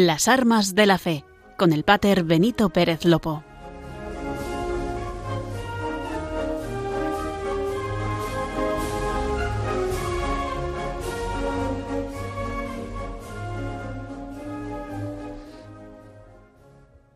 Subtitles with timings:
[0.00, 1.24] Las armas de la fe,
[1.56, 3.42] con el pater Benito Pérez Lopo.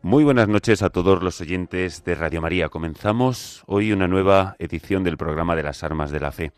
[0.02, 2.68] Muy buenas noches a todos los oyentes de Radio María.
[2.68, 6.50] Comenzamos hoy una nueva edición del programa de las Armas de la Fe.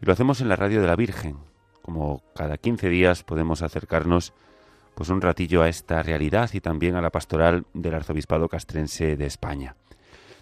[0.00, 1.36] Y lo hacemos en la Radio de la Virgen.
[1.82, 4.32] Como cada 15 días podemos acercarnos
[4.94, 9.26] pues un ratillo a esta realidad y también a la pastoral del Arzobispado Castrense de
[9.26, 9.76] España.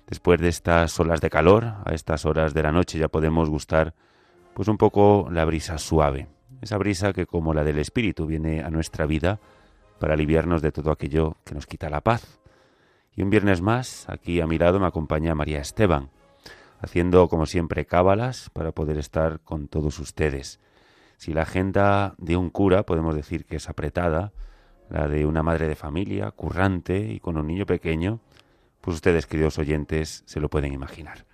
[0.06, 3.94] Después de estas olas de calor, a estas horas de la noche ya podemos gustar
[4.55, 6.27] pues un poco la brisa suave,
[6.60, 9.41] esa brisa que como la del Espíritu viene a nuestra vida
[9.98, 12.41] para aliviarnos de todo aquello que nos quita la paz.
[13.14, 16.10] Y un viernes más, aquí a mi lado me acompaña María Esteban,
[16.80, 20.60] haciendo como siempre cábalas para poder estar con todos ustedes.
[21.20, 24.32] Si la agenda de un cura podemos decir que es apretada,
[24.88, 28.20] la de una madre de familia, currante y con un niño pequeño,
[28.80, 31.26] pues ustedes, queridos oyentes, se lo pueden imaginar.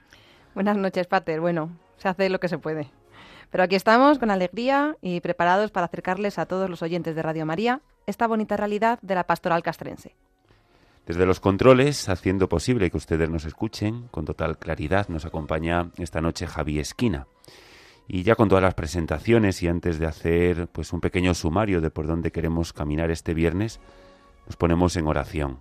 [0.57, 1.41] Buenas noches, Pater.
[1.41, 2.91] Bueno, se hace lo que se puede.
[3.53, 7.47] Pero aquí estamos con alegría y preparados para acercarles a todos los oyentes de Radio
[7.47, 10.17] María esta bonita realidad de la pastoral castrense.
[11.07, 16.21] Desde los controles, haciendo posible que ustedes nos escuchen con total claridad, nos acompaña esta
[16.21, 17.29] noche Javi Esquina.
[18.09, 21.91] Y ya con todas las presentaciones y antes de hacer pues un pequeño sumario de
[21.91, 23.81] por dónde queremos caminar este viernes,
[24.47, 25.59] nos ponemos en oración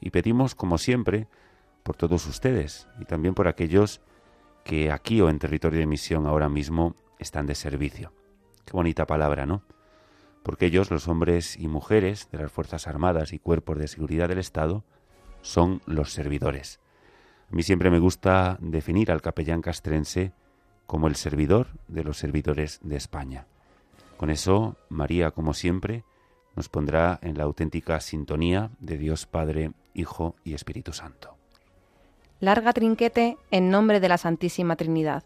[0.00, 1.26] y pedimos como siempre
[1.82, 4.00] por todos ustedes y también por aquellos
[4.64, 8.12] que aquí o en territorio de misión ahora mismo están de servicio.
[8.64, 9.62] Qué bonita palabra, ¿no?
[10.46, 14.38] porque ellos, los hombres y mujeres de las Fuerzas Armadas y cuerpos de seguridad del
[14.38, 14.84] Estado,
[15.42, 16.78] son los servidores.
[17.50, 20.34] A mí siempre me gusta definir al capellán castrense
[20.86, 23.46] como el servidor de los servidores de España.
[24.16, 26.04] Con eso, María, como siempre,
[26.54, 31.36] nos pondrá en la auténtica sintonía de Dios Padre, Hijo y Espíritu Santo.
[32.40, 35.24] Larga trinquete en nombre de la Santísima Trinidad.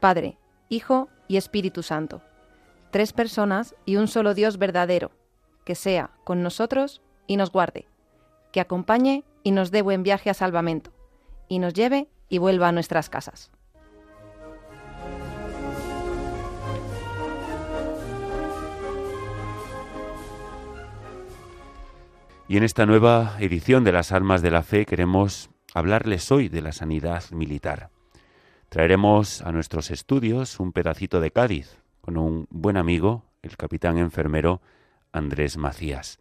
[0.00, 0.38] Padre,
[0.68, 2.22] Hijo y Espíritu Santo
[2.96, 5.10] tres personas y un solo Dios verdadero,
[5.64, 7.86] que sea con nosotros y nos guarde,
[8.52, 10.92] que acompañe y nos dé buen viaje a salvamento,
[11.46, 13.50] y nos lleve y vuelva a nuestras casas.
[22.48, 26.62] Y en esta nueva edición de las Armas de la Fe queremos hablarles hoy de
[26.62, 27.90] la sanidad militar.
[28.68, 34.60] Traeremos a nuestros estudios un pedacito de Cádiz, con un buen amigo, el capitán enfermero
[35.10, 36.20] Andrés Macías.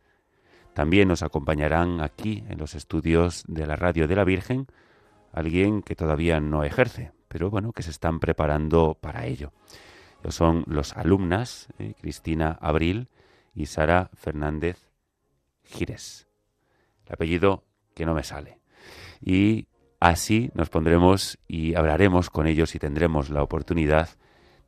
[0.74, 4.66] También nos acompañarán aquí en los estudios de la Radio de la Virgen
[5.32, 9.54] alguien que todavía no ejerce, pero bueno, que se están preparando para ello.
[10.30, 13.10] son los alumnas eh, Cristina Abril
[13.54, 14.85] y Sara Fernández
[15.66, 16.28] Gires.
[17.06, 18.60] El apellido que no me sale.
[19.22, 19.68] Y
[20.00, 24.10] así nos pondremos y hablaremos con ellos y tendremos la oportunidad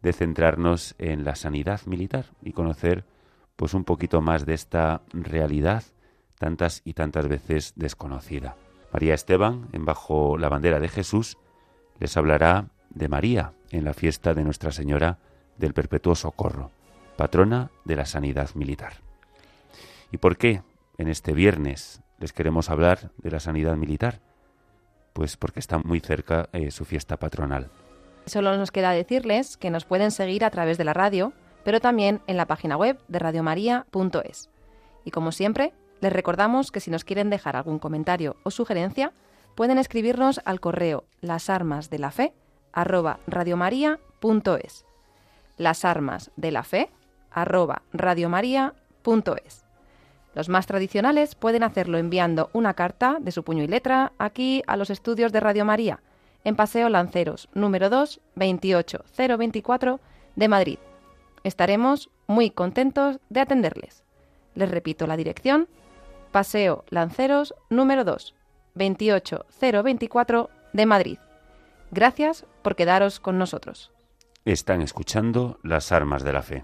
[0.02, 3.06] de centrarnos en la sanidad militar y conocer
[3.56, 5.84] pues un poquito más de esta realidad
[6.38, 8.56] tantas y tantas veces desconocida.
[8.94, 11.38] María Esteban, en Bajo la bandera de Jesús,
[12.00, 15.18] les hablará de María en la fiesta de Nuestra Señora
[15.58, 16.72] del Perpetuo Socorro,
[17.18, 18.94] patrona de la sanidad militar.
[20.12, 20.62] ¿Y por qué
[20.98, 24.20] en este viernes les queremos hablar de la sanidad militar?
[25.14, 27.70] Pues porque está muy cerca eh, su fiesta patronal.
[28.26, 32.22] Solo nos queda decirles que nos pueden seguir a través de la radio, pero también
[32.28, 34.50] en la página web de radiomaria.es.
[35.06, 39.14] Y como siempre, les recordamos que si nos quieren dejar algún comentario o sugerencia,
[39.56, 42.34] pueden escribirnos al correo lasarmasdelafe
[42.74, 44.86] arroba radiomaria.es.
[45.58, 46.90] Las armas de la fe
[47.32, 49.67] arroba radiomaria.es.
[50.38, 54.78] Los más tradicionales pueden hacerlo enviando una carta de su puño y letra aquí a
[54.78, 56.04] los estudios de Radio María
[56.44, 60.00] en Paseo Lanceros, número 2, 28024
[60.36, 60.78] de Madrid.
[61.44, 64.04] Estaremos muy contentos de atenderles.
[64.54, 65.68] Les repito la dirección,
[66.32, 68.36] Paseo Lanceros, número 2,
[68.76, 71.18] 28024 de Madrid.
[71.90, 73.92] Gracias por quedaros con nosotros.
[74.46, 76.64] Están escuchando las armas de la fe.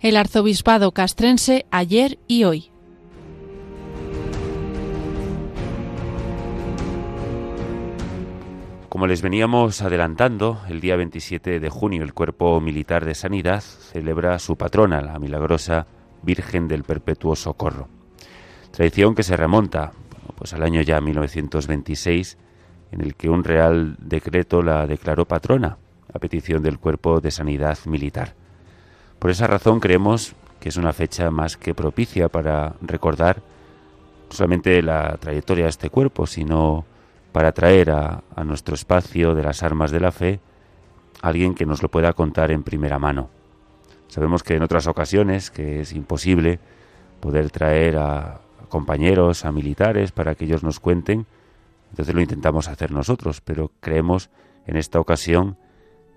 [0.00, 2.70] El arzobispado castrense ayer y hoy.
[8.88, 14.38] Como les veníamos adelantando, el día 27 de junio el Cuerpo Militar de Sanidad celebra
[14.38, 15.86] su patrona, la milagrosa
[16.22, 17.88] Virgen del Perpetuo Socorro.
[18.70, 19.92] Tradición que se remonta
[20.36, 22.38] pues al año ya 1926,
[22.92, 25.78] en el que un real decreto la declaró patrona
[26.12, 28.34] a petición del Cuerpo de Sanidad Militar.
[29.18, 33.42] Por esa razón creemos que es una fecha más que propicia para recordar
[34.28, 36.84] no solamente la trayectoria de este cuerpo, sino
[37.32, 40.40] para traer a, nuestro espacio de las armas de la fe
[41.22, 43.30] a alguien que nos lo pueda contar en primera mano.
[44.08, 46.60] Sabemos que en otras ocasiones que es imposible
[47.20, 51.26] poder traer a compañeros, a militares, para que ellos nos cuenten,
[51.90, 54.30] entonces lo intentamos hacer nosotros, pero creemos
[54.66, 55.56] en esta ocasión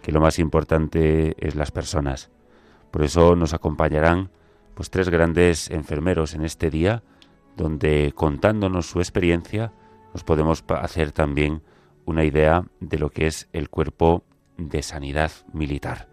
[0.01, 2.29] que lo más importante es las personas.
[2.91, 4.29] Por eso nos acompañarán
[4.73, 7.03] pues tres grandes enfermeros en este día,
[7.55, 9.73] donde contándonos su experiencia
[10.13, 11.61] nos podemos hacer también
[12.05, 14.23] una idea de lo que es el cuerpo
[14.57, 16.09] de sanidad militar.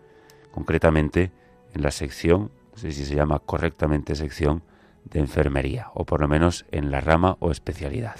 [0.52, 1.32] Concretamente
[1.74, 4.62] en la sección, no sé si se llama correctamente sección,
[5.04, 8.16] de enfermería, o por lo menos en la rama o especialidad.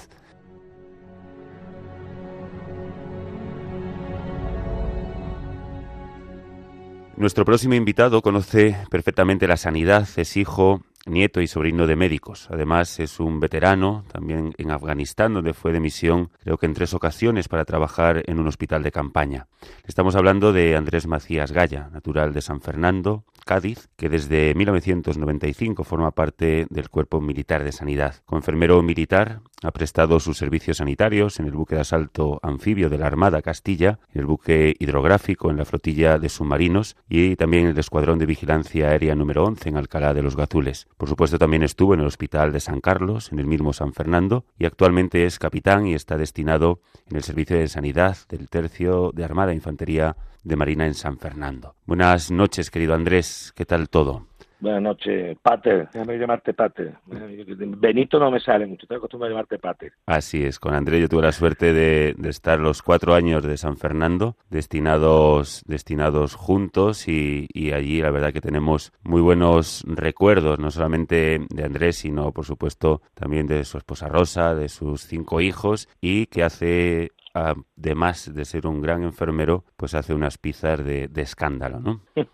[7.19, 12.47] Nuestro próximo invitado conoce perfectamente la sanidad, es hijo, nieto y sobrino de médicos.
[12.51, 16.93] Además es un veterano, también en Afganistán, donde fue de misión creo que en tres
[16.93, 19.47] ocasiones para trabajar en un hospital de campaña.
[19.85, 26.11] Estamos hablando de Andrés Macías Gaya, natural de San Fernando, Cádiz, que desde 1995 forma
[26.11, 28.15] parte del Cuerpo Militar de Sanidad.
[28.25, 32.97] Como enfermero militar, ha prestado sus servicios sanitarios en el buque de asalto anfibio de
[32.97, 37.71] la Armada Castilla, en el buque hidrográfico en la flotilla de submarinos y también en
[37.71, 40.87] el Escuadrón de Vigilancia Aérea número 11 en Alcalá de los Gazules.
[40.99, 44.43] Por supuesto, también estuvo en el Hospital de San Carlos, en el mismo San Fernando,
[44.57, 49.23] y actualmente es capitán y está destinado en el Servicio de Sanidad del Tercio de
[49.23, 51.73] Armada Infantería de Marina en San Fernando.
[51.85, 53.53] Buenas noches, querido Andrés.
[53.55, 54.27] ¿Qué tal todo?
[54.59, 56.97] Buenas noches, Pater, déjame llamarte Pater.
[57.07, 59.93] Benito no me sale mucho, te acostumbrado a llamarte Pater.
[60.05, 63.77] Así es, con Andrés yo tuve la suerte de, estar los cuatro años de San
[63.77, 70.71] Fernando destinados, destinados juntos y, y, allí la verdad que tenemos muy buenos recuerdos, no
[70.71, 75.87] solamente de Andrés, sino por supuesto también de su esposa Rosa, de sus cinco hijos
[76.01, 81.21] y que hace además de ser un gran enfermero, pues hace unas pizzas de, de
[81.21, 82.01] escándalo, ¿no?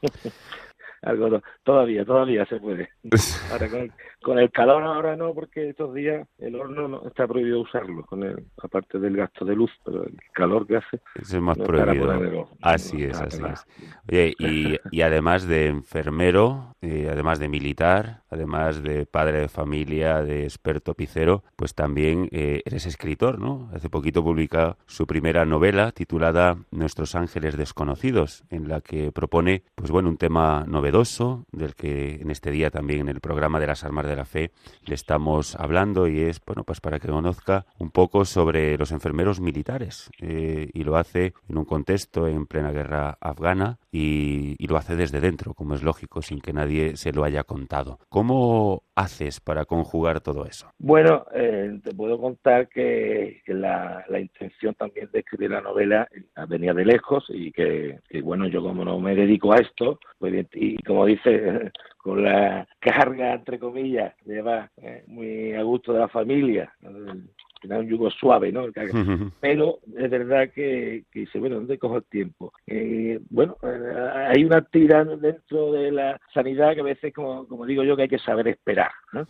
[1.01, 2.89] algo todavía todavía se puede.
[3.71, 3.91] Con,
[4.25, 8.45] el, calor ahora no porque estos días el horno no está prohibido usarlo con el
[8.61, 12.47] aparte del gasto de luz pero el calor que hace es más prohibido.
[12.61, 13.65] así es así es.
[14.09, 20.21] Oye y, y, además de enfermero eh, además de militar además de padre de familia
[20.21, 25.91] de experto picero pues también eh, eres escritor no hace poquito publica su primera novela
[25.91, 32.15] titulada Nuestros ángeles desconocidos en la que propone pues bueno un tema novedoso del que
[32.21, 34.51] en este día también en el programa de las armas de la fe
[34.85, 39.39] le estamos hablando y es, bueno, pues para que conozca un poco sobre los enfermeros
[39.39, 44.95] militares eh, y lo hace en un contexto en plena guerra afgana y, lo hace
[44.95, 47.99] desde dentro, como es lógico, sin que nadie se lo haya contado.
[48.09, 50.71] ¿Cómo haces para conjugar todo eso?
[50.79, 56.07] Bueno, eh, te puedo contar que, la, intención también de escribir la novela
[56.47, 60.77] venía de lejos y que, bueno, yo como no me dedico a esto, pues, y
[60.83, 66.73] como dice, con la carga, entre comillas, lleva eh, muy a gusto de la familia,
[67.73, 68.65] un yugo suave, ¿no?
[69.39, 72.53] Pero es verdad que, que dice, bueno, ¿dónde cojo el tiempo?
[72.67, 77.65] Eh, bueno, eh, hay una actividad dentro de la sanidad que a veces, como, como
[77.65, 78.91] digo yo, que hay que saber esperar.
[79.13, 79.25] ¿no?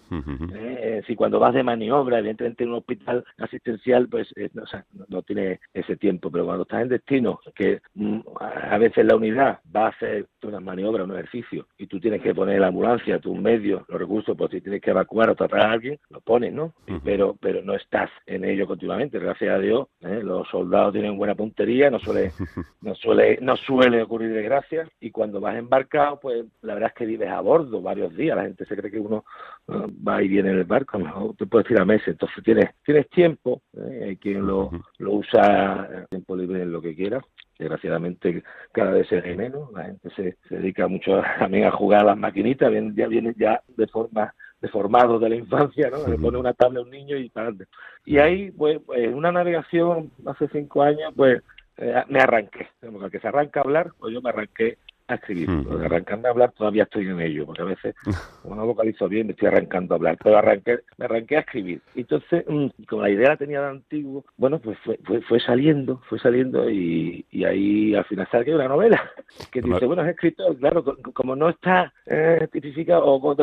[0.54, 4.64] Eh, si cuando vas de maniobra, evidentemente en un hospital asistencial, pues no,
[5.08, 9.60] no, tiene ese tiempo, pero cuando estás en destino, que mm, a veces la unidad
[9.76, 13.38] va a hacer una maniobra, un ejercicio, y tú tienes que poner la ambulancia, tus
[13.38, 16.74] medios, los recursos, pues si tienes que evacuar o tratar a alguien, lo pones, ¿no?
[17.04, 19.20] Pero pero no estás en ello continuamente.
[19.20, 20.22] Gracias a Dios, ¿eh?
[20.24, 22.32] los soldados tienen buena puntería, no suele,
[22.82, 24.88] no suele, no suele ocurrir desgracia.
[25.00, 28.36] Y cuando vas embarcado, pues la verdad es que vives a bordo varios días.
[28.36, 29.26] La gente se cree que uno
[29.70, 32.10] va y viene en el barco, no te puedes ir a meses.
[32.10, 34.06] Entonces tienes, tienes tiempo, ¿eh?
[34.10, 37.22] hay quien lo, lo usa tiempo libre en lo que quiera
[37.58, 42.06] desgraciadamente cada vez se ve menos, la gente se, dedica mucho también a jugar a
[42.06, 44.34] las maquinitas, ya vienen ya de forma
[44.66, 46.08] deformados de la infancia, ¿no?
[46.08, 47.52] Le pone una tabla a un niño y para
[48.06, 51.42] Y ahí, pues, en una navegación hace cinco años, pues,
[51.78, 52.68] eh, me arranqué.
[52.82, 55.48] Como que se arranca a hablar, pues yo me arranqué a escribir.
[55.50, 57.96] de arrancarme a hablar todavía estoy en ello, porque a veces,
[58.42, 61.82] como no vocalizo bien, me estoy arrancando a hablar, pero arranqué, me arranqué a escribir.
[61.96, 66.20] Entonces, mm, como la idea la tenía de antiguo, bueno, pues fue, fue, saliendo, fue
[66.20, 69.12] saliendo y, y, ahí al final sale una novela
[69.52, 70.84] que dice, bueno, es escritor, claro,
[71.14, 73.36] como no está eh, tipificado, o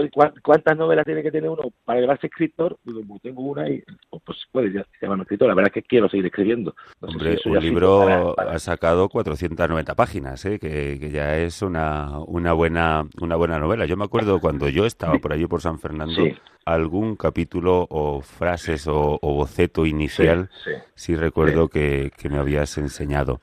[0.42, 3.82] cuántas novelas tiene que tener uno para llevarse escritor, pues tengo una y
[4.24, 6.74] pues puede llamarme escritor, la verdad es que quiero seguir escribiendo.
[7.00, 10.58] Hombre, un libro ha sacado 490 páginas, ¿eh?
[10.58, 13.84] que, que ya es una, una, buena, una buena novela.
[13.84, 16.22] Yo me acuerdo cuando yo estaba por allí por San Fernando,
[16.64, 20.48] algún capítulo o frases o, boceto inicial,
[20.94, 23.40] sí, recuerdo que, que me habías enseñado.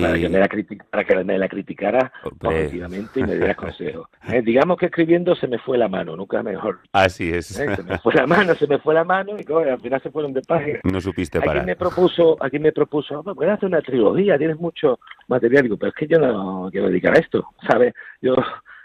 [0.00, 0.48] Para, que me la
[0.90, 4.08] para que me la criticara objetivamente y me diera consejos.
[4.28, 6.80] Eh, digamos que escribiendo se me fue la mano, nunca mejor.
[6.92, 7.58] Así es.
[7.58, 10.10] Eh, se me fue la mano, se me fue la mano y al final se
[10.10, 10.80] fueron de página.
[10.84, 11.58] No supiste parar.
[11.58, 15.62] Aquí me propuso, aquí me propuso, oh, puedes hacer una trilogía, tienes mucho material.
[15.62, 17.94] Digo, pero es que yo no quiero dedicar a esto, ¿sabes?
[18.20, 18.34] Yo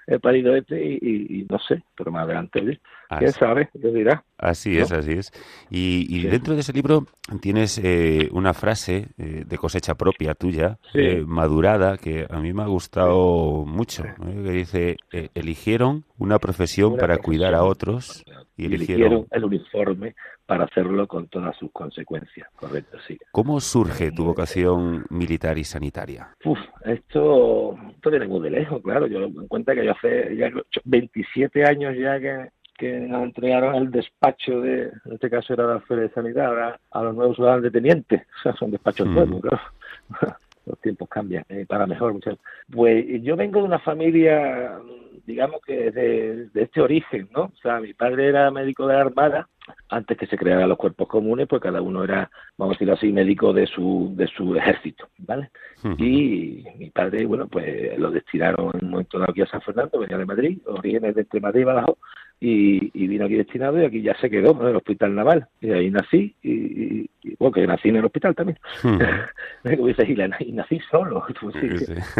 [0.07, 2.79] he parido este y, no sé, pero más adelante,
[3.19, 3.69] ¿quién sabe?
[3.73, 4.23] Yo dirá.
[4.37, 5.31] Así es, así es.
[5.69, 7.05] Y, dentro de ese libro
[7.41, 12.63] tienes eh, una frase eh, de cosecha propia tuya, eh, madurada, que a mí me
[12.63, 14.97] ha gustado mucho, que dice,
[15.33, 18.23] eligieron una profesión para cuidar a otros
[18.57, 19.25] y eligieron...
[19.31, 20.15] el uniforme
[20.45, 23.17] para hacerlo con todas sus consecuencias, correcto, sí.
[23.31, 26.35] ¿Cómo surge tu vocación militar y sanitaria?
[26.43, 29.07] Uf, esto, esto viene muy de lejos, claro.
[29.07, 30.51] Yo me cuenta que yo hace ya
[30.83, 36.03] 27 años ya que, que entregaron el despacho de, en este caso era la Feria
[36.03, 39.61] de Sanidad, a, los nuevos ciudadanos de teniente, o sea, son despachos nuevos, claro.
[40.65, 42.13] Los tiempos cambian, eh, para mejor.
[42.13, 42.37] Muchas.
[42.71, 44.79] Pues yo vengo de una familia
[45.25, 47.43] digamos que de, de, este origen, ¿no?
[47.43, 49.47] O sea, mi padre era médico de la Armada
[49.89, 53.13] antes que se crearan los cuerpos comunes, pues cada uno era, vamos a decirlo así,
[53.13, 55.51] médico de su, de su ejército, ¿vale?
[55.97, 59.99] Y mi padre, bueno, pues lo destinaron en un momento dado aquí a San Fernando,
[59.99, 61.97] venía de Madrid, orígenes de entre Madrid y Badajoz,
[62.45, 65.47] y, vino aquí destinado y aquí ya se quedó en el hospital naval.
[65.61, 67.09] Y ahí nací y,
[67.39, 68.57] bueno que nací en el hospital también
[70.39, 71.55] y, nací solo pues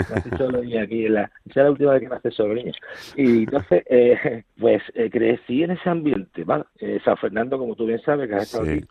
[0.10, 2.72] nací solo y aquí en la la última vez que nací solo niña
[3.16, 6.66] y entonces eh, pues eh, crecí en ese ambiente ¿vale?
[6.80, 8.86] Eh, San Fernando como tú bien sabes que has estado aquí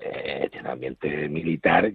[0.00, 1.92] eh, tiene ambiente militar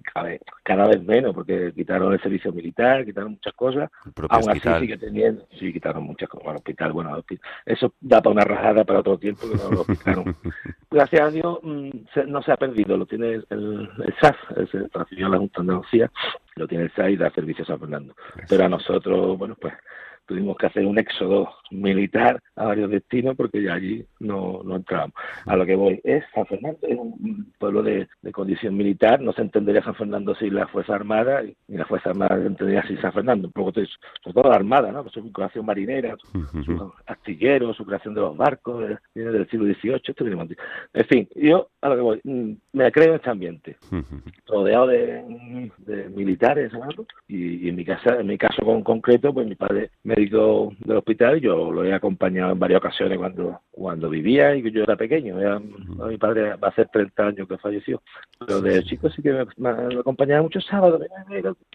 [0.62, 3.90] cada vez, menos, porque quitaron el servicio militar, quitaron muchas cosas.
[4.28, 6.44] Aún así sigue teniendo, sí, quitaron muchas cosas.
[6.44, 7.24] Bueno, hospital, bueno,
[7.64, 10.36] eso da para una rajada para otro tiempo que no lo quitaron.
[10.90, 11.90] Gracias a Dios mm,
[12.26, 16.10] no se ha perdido, lo tiene el, el, SAF, el transfirió la Junta de Andalucía,
[16.56, 18.14] lo tiene el SAF y da servicio a Fernando.
[18.48, 19.74] Pero a nosotros, bueno, pues
[20.26, 25.14] tuvimos que hacer un éxodo militar a varios destinos porque ya allí no, no entrábamos.
[25.46, 29.42] A lo que voy es San Fernando es un pueblo de, condición militar, no se
[29.42, 33.12] entendería San Fernando sin la Fuerza Armada, ni la Fuerza Armada se entendería sin San
[33.12, 35.08] Fernando, un poco sobre todo la Armada, ¿no?
[35.08, 40.56] su vinculación marinera, su, astillero, su creación de los barcos, viene del siglo XVIII,
[40.94, 43.76] en fin, yo a lo que voy, mm, me creo en este ambiente,
[44.46, 45.22] rodeado de,
[46.14, 46.72] militares,
[47.28, 51.40] y, en mi casa, en mi caso con concreto, pues mi padre médico del hospital,
[51.40, 55.36] yo lo he acompañado en varias ocasiones cuando, cuando vivía y yo era pequeño.
[56.08, 58.02] Mi padre va a hacer 30 años que falleció.
[58.38, 61.02] Pero de chico sí que me, acompañaba muchos sábados,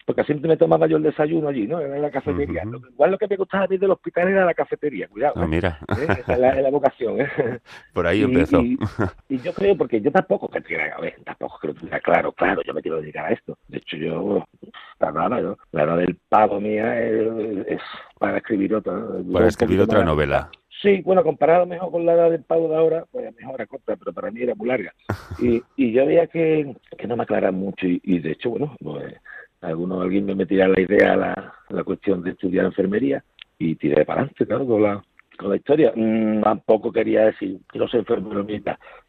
[0.06, 1.80] porque siempre me tomaba yo el desayuno allí, ¿no?
[1.80, 2.62] En la cafetería.
[2.92, 5.34] Igual lo que me gustaba a mí del hospital era la cafetería, cuidado.
[5.36, 5.48] Ah, ¿eh?
[5.48, 5.78] mira.
[5.88, 7.20] Esa es la, vocación.
[7.20, 7.28] ¿eh?
[7.92, 8.60] Por ahí empezó.
[8.62, 12.32] Y, yo creo, porque yo tampoco que tuviera, a ver, tampoco que lo tuviera claro,
[12.32, 13.56] claro, yo me quiero dedicar a esto.
[13.68, 14.44] De hecho, yo,
[14.98, 15.56] la nada, ¿no?
[15.72, 17.80] la del pago mía es
[18.30, 18.94] para escribir otra.
[19.32, 20.50] Para escribir otra novela.
[20.80, 23.96] Sí, bueno, comparado mejor con la edad del pago de ahora, pues mejor era corta,
[23.96, 24.94] pero para mí era muy larga.
[25.40, 29.14] Y, y yo veía que, que no me aclaran mucho y, de hecho, bueno, pues,
[29.62, 33.24] alguno, alguien me metía la idea a la, la cuestión de estudiar enfermería
[33.58, 35.02] y tiré para adelante, claro, con la,
[35.40, 35.92] con la historia.
[35.94, 38.46] Mm, tampoco quería decir que no soy enfermero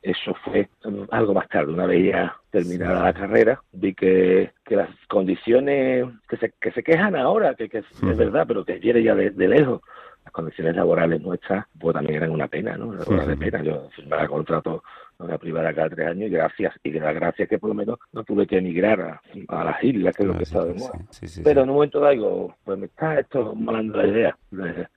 [0.02, 1.74] Eso fue mm, algo más tarde.
[1.74, 6.84] Una vez ya terminada la carrera, vi que, que las condiciones que se, que se
[6.84, 9.82] quejan ahora, que, que es, verdad, pero que viene ya de, lejos,
[10.24, 12.88] las condiciones laborales nuestras, pues también eran una pena, ¿no?
[13.08, 13.64] Una de pena.
[13.64, 14.84] Yo firmaba contrato
[15.24, 18.48] una privada cada tres años y gracias, y gracias que por lo menos no tuve
[18.48, 21.00] que emigrar a, las islas, que es lo que estaba de moda.
[21.44, 24.38] Pero en un momento dado digo, pues me está esto malando la idea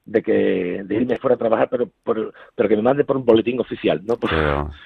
[0.04, 3.60] de, que de irme fuera a trabajar, pero pero que me mande por un boletín
[3.60, 4.18] oficial, ¿no?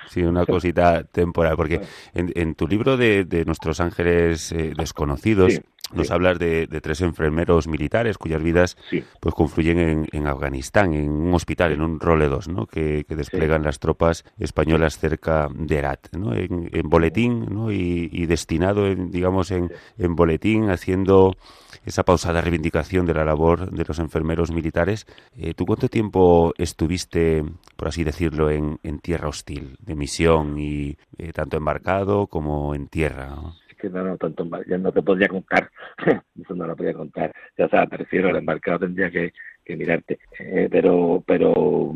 [0.07, 1.81] sí, una cosita temporal, porque
[2.15, 5.61] en, tu libro de, de Nuestros Ángeles eh, Desconocidos,
[5.93, 8.77] Nos hablas de, tres enfermeros militares cuyas vidas
[9.21, 12.67] pues confluyen en, Afganistán, en un hospital, en un role 2, ¿no?
[12.67, 16.35] que, desplegan las tropas españolas cerca de Herat, ¿no?
[16.35, 17.73] en, boletín ¿no?
[17.73, 21.37] y, destinado, en, digamos, en, en boletín, haciendo
[21.85, 25.07] esa pausada reivindicación de la labor de los enfermeros militares.
[25.37, 27.45] Eh, ¿Tú cuánto tiempo estuviste,
[27.77, 33.37] por así decirlo, en, tierra hostil, de misión y eh, tanto embarcado como en tierra?
[33.68, 35.71] Es que no, no, tanto ya no te podría contar,
[36.41, 37.33] eso no lo podía contar.
[37.57, 39.33] Ya sabes, te refiero al embarcado, tendría que,
[39.69, 40.19] mirarte.
[40.39, 41.93] Eh, pero, pero,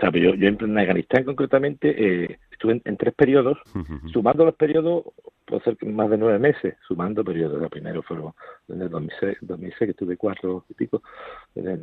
[0.00, 0.22] ¿sabes?
[0.22, 3.58] Yo, yo en Afganistán concretamente estuve en, tres periodos,
[4.12, 5.04] sumando los periodos
[5.46, 7.62] puede ser más de nueve meses, sumando periodos.
[7.62, 8.32] El primero fueron
[8.68, 11.02] en el 2006, 2006 que estuve cuatro y pico,
[11.54, 11.80] en el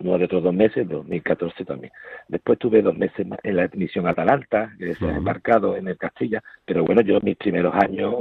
[0.00, 1.92] 2009 otros dos meses, en 2014 también.
[2.28, 6.42] Después tuve dos meses en la misión Atalanta, que se ha embarcado en el Castilla,
[6.64, 8.14] pero bueno, yo mis primeros años,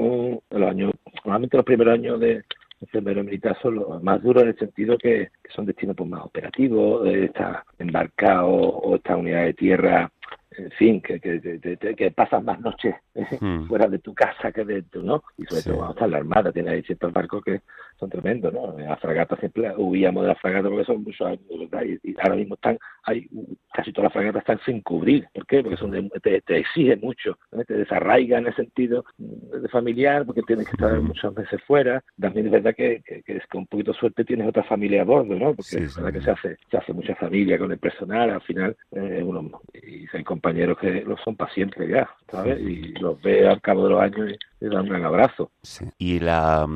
[0.50, 0.92] los años,
[1.24, 2.44] normalmente los primeros años de
[2.82, 7.04] enfermero militar son los más duros en el sentido que, son destinos pues, más operativos,
[7.04, 10.12] de estar embarcado o esta unidad de tierra
[10.58, 12.96] en fin, que, que, que, pasas más noches
[13.40, 13.68] hmm.
[13.68, 15.24] fuera de tu casa que dentro, ¿no?
[15.38, 17.62] Y sobre todo cuando está la Armada, tiene ahí ciertos barcos que
[18.00, 18.78] son tremendos, ¿no?
[18.78, 21.84] La fragata siempre huíamos de la fragata porque son muchos años, ¿verdad?
[22.04, 23.28] Y, ahora mismo están, hay
[23.74, 25.28] casi todas las fragatas están sin cubrir.
[25.34, 25.62] ¿Por qué?
[25.62, 27.38] Porque son te, te exigen mucho,
[27.68, 32.04] te desarraiga en el sentido de familiar, porque tienes que estar muchas veces fuera.
[32.20, 35.36] También es verdad que, es con un poquito de suerte tienes otra familia a bordo,
[35.36, 35.54] ¿no?
[35.54, 38.76] Porque es verdad que se hace, se hace mucha familia con el personal, al final
[38.92, 42.60] eh, uno, y hay compañeros que lo son siempre ya, ¿sabes?
[42.60, 45.52] Y los ve al cabo de los años y, dan un gran abrazo.
[45.98, 46.68] Y la,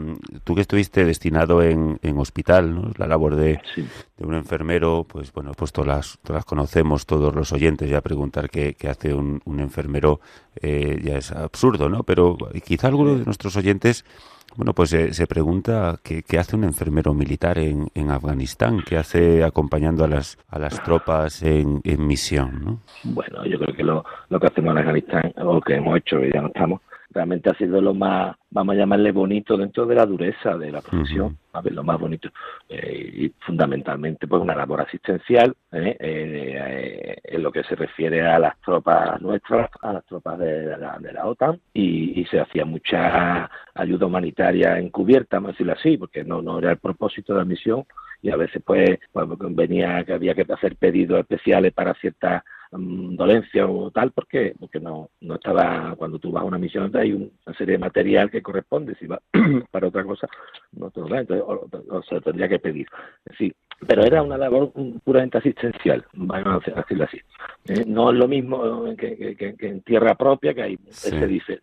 [0.43, 2.91] tú que estuviste destinado en, en hospital, ¿no?
[2.97, 3.59] La labor de,
[4.17, 8.49] de un enfermero, pues bueno, pues todas las, todas conocemos, todos los oyentes, ya preguntar
[8.49, 10.21] qué, hace un, un enfermero
[10.61, 12.03] eh, ya es absurdo, ¿no?
[12.03, 14.05] Pero quizá alguno de nuestros oyentes
[14.55, 19.43] bueno, pues eh, se pregunta qué, hace un enfermero militar en, en, Afganistán, qué hace
[19.43, 22.79] acompañando a las, a las tropas en, en misión, ¿no?
[23.03, 26.31] Bueno, yo creo que lo, lo que hacemos en Afganistán, o que hemos hecho, que
[26.31, 26.81] ya no estamos,
[27.13, 30.81] realmente ha sido lo más, vamos a llamarle bonito dentro de la dureza de la
[30.81, 32.29] profesión, a ver, lo más bonito.
[32.67, 35.95] Eh, y fundamentalmente, pues una labor asistencial ¿eh?
[35.99, 40.97] Eh, en lo que se refiere a las tropas nuestras, a las tropas de la,
[40.99, 46.23] de la OTAN, y, se hacía mucha ayuda humanitaria encubierta, vamos a decirlo así, porque
[46.23, 47.85] no, no era el propósito de la misión,
[48.21, 52.43] y a veces pues, pues venía que había que hacer pedidos especiales para ciertas
[52.75, 54.55] Dolencia o tal, ¿por qué?
[54.59, 58.31] Porque no, no estaba, cuando tú vas a una misión hay una serie de material
[58.31, 59.22] que corresponde, si va
[59.72, 60.27] para otra cosa,
[60.72, 62.88] no te lo da, entonces o, se tendría que pedir.
[63.87, 64.72] Pero era una labor
[65.03, 67.17] puramente asistencial, vamos a decirlo así.
[67.65, 71.59] Eh, no es lo mismo que, que, en tierra propia, que hay se dice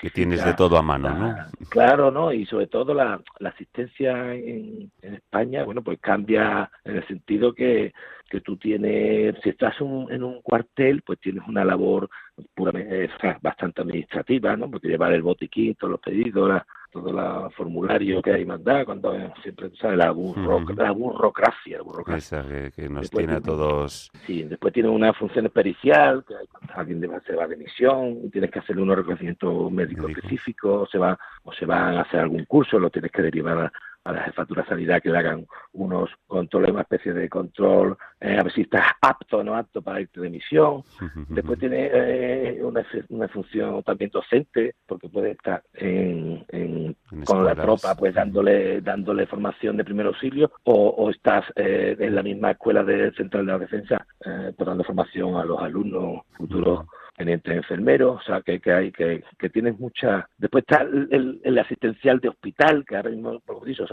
[0.00, 1.34] Que tienes de todo a mano, ¿no?
[1.68, 2.32] Claro, ¿no?
[2.32, 7.52] Y sobre todo la, la asistencia en, en España, bueno, pues cambia en el sentido
[7.52, 7.92] que
[8.34, 12.08] que tú tienes, si estás en un cuartel, pues tienes una labor
[12.54, 13.08] puramente,
[13.40, 14.68] bastante administrativa, ¿no?
[14.68, 19.12] Porque llevar el botiquín, todos los pedidos, la, todo el formulario que hay mandar, cuando
[19.42, 21.80] siempre sabes la, burro, la burocracia.
[22.16, 24.12] Esa que, nos tiene a todos.
[24.26, 26.34] Sí, después tiene una función pericial, que
[26.72, 31.52] alguien se va de misión, tienes que hacer unos reconocimientos médicos específicos, se va, o
[31.52, 33.72] se van a hacer algún curso, lo tienes que derivar a,
[34.04, 38.36] a la jefatura de sanidad que le hagan unos controles, una especie de control, eh,
[38.38, 40.82] a ver si estás apto o no apto para irte de misión.
[41.28, 46.44] Después tiene eh, una, una, función también docente, porque puede estar en,
[47.24, 52.22] con la tropa, pues dándole dándole formación de primer auxilio, o, estás eh, en la
[52.22, 57.56] misma escuela de central de la defensa, pues dando formación a los alumnos futuros entre
[57.56, 60.28] enfermeros, o sea, que, que hay, que, que tienes mucha...
[60.36, 63.86] Después está el, el, asistencial de hospital, que ahora mismo, por dicho,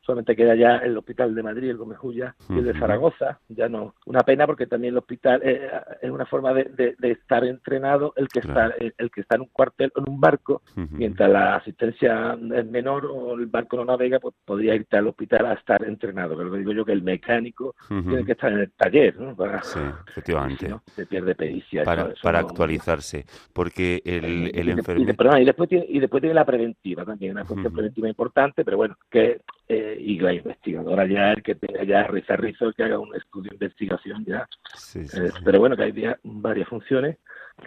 [0.00, 3.94] solamente queda ya el hospital de Madrid, el Gomejuya y el de Zaragoza, ya no.
[4.06, 8.28] Una pena porque también el hospital eh, es una forma de, de, estar entrenado el
[8.28, 12.36] que está el, que está en un cuartel o en un barco, mientras la asistencia
[12.54, 16.36] es menor o el barco no navega, pues podría irte al hospital a estar entrenado.
[16.36, 19.36] Pero digo yo que el mecánico tiene que estar en el taller, ¿no?
[19.36, 20.74] Para, sí, efectivamente.
[20.86, 21.84] se pierde pericia.
[21.84, 25.38] Para, para actualizarse, porque el, el enfermero...
[25.38, 28.96] Y, después tiene, y después tiene la preventiva también, una función preventiva importante, pero bueno,
[29.10, 33.14] que eh, y la investigadora ya, el que tenga ya rizo rizo, que haga un
[33.14, 34.46] estudio de investigación ya.
[34.94, 37.18] Eh, pero bueno, que hay varias funciones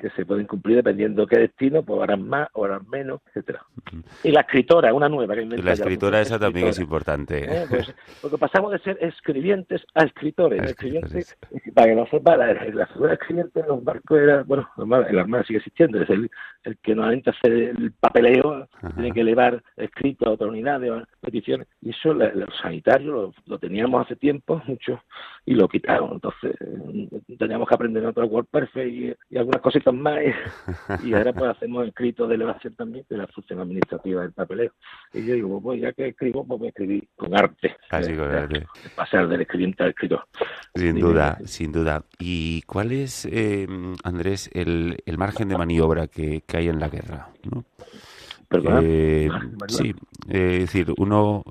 [0.01, 3.65] que se pueden cumplir dependiendo qué destino, pues harán más o harán menos, etcétera.
[4.23, 7.45] Y la escritora, una nueva que La escritora esa también es importante.
[7.45, 7.65] ¿Eh?
[7.69, 10.61] Pues, porque pasamos de ser escribientes a escritores.
[10.63, 11.37] escribientes,
[11.73, 14.67] para que no sepa, la, la figura de escribiente en los barcos era, bueno,
[15.07, 16.29] el armada sigue existiendo, es el,
[16.63, 21.67] el que normalmente hace el papeleo tiene que elevar escrito a otra unidad de peticiones.
[21.81, 25.01] Y eso los sanitarios lo, teníamos hace tiempo, mucho,
[25.45, 26.13] y lo quitaron.
[26.13, 26.55] Entonces
[27.37, 30.19] teníamos que aprender otro WordPerfect y, y algunas cositas más.
[31.03, 34.71] Y, ahora pues hacemos escrito de elevación también de la función administrativa del papeleo.
[35.13, 37.75] Y yo digo, pues ya que escribo, pues me escribí con arte.
[37.89, 38.65] Así con arte.
[38.95, 40.25] Pasar del escribiente al escritor.
[40.75, 42.03] Sin duda, sin duda.
[42.19, 43.67] ¿Y cuál es, eh,
[44.03, 47.29] Andrés, el, el margen de maniobra que, que hay en la guerra?
[47.51, 47.63] ¿no?
[48.51, 49.29] Eh,
[49.67, 49.93] sí,
[50.29, 51.43] eh, es decir, uno,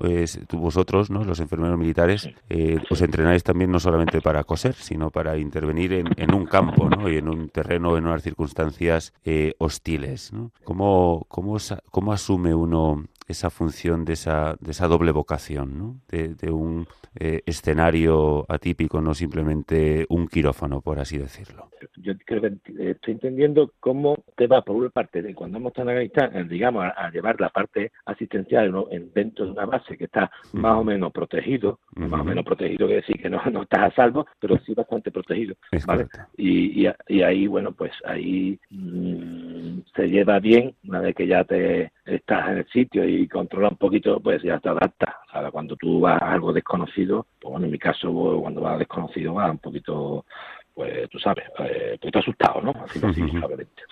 [0.53, 1.23] vosotros, ¿no?
[1.23, 6.07] los enfermeros militares, eh, os entrenáis también no solamente para coser, sino para intervenir en,
[6.17, 7.09] en un campo ¿no?
[7.09, 10.33] y en un terreno, en unas circunstancias eh, hostiles.
[10.33, 10.51] ¿no?
[10.63, 11.57] ¿Cómo, cómo,
[11.91, 15.95] ¿Cómo asume uno esa función de esa, de esa doble vocación, ¿no?
[16.09, 16.87] de, de un
[17.19, 21.69] eh, escenario atípico, no simplemente un quirófano, por así decirlo.
[21.97, 25.91] Yo creo que estoy entendiendo cómo te va, por una parte, de cuando hemos estado
[25.91, 28.87] en Afganistán, digamos, a, llevar la parte asistencial ¿no?
[28.91, 32.87] en, dentro de una base que está más o menos protegido, más o menos protegido
[32.87, 36.07] quiere decir que no, no estás a salvo, pero sí bastante protegido, ¿vale?
[36.37, 41.43] Y, y, y, ahí, bueno, pues ahí mmm, se lleva bien, una vez que ya
[41.43, 45.15] te estás en el sitio y controlas un poquito, pues ya te adaptas.
[45.31, 48.79] Ahora, cuando tú vas a algo desconocido, pues bueno, en mi caso, cuando vas a
[48.79, 50.25] desconocido, vas un poquito,
[50.73, 52.71] pues tú sabes, eh, un poquito asustado, ¿no?
[52.83, 53.83] Así, así, obviamente.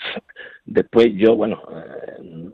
[0.65, 2.49] Después yo, bueno, eh,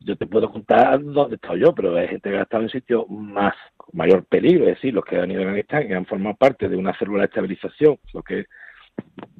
[0.00, 2.70] yo te puedo contar dónde he estado yo, pero hay gente que ha estado en
[2.70, 3.54] sitios más,
[3.92, 6.76] mayor peligro, es decir, los que han ido a Afganistán, que han formado parte de
[6.76, 8.46] una célula de estabilización, lo que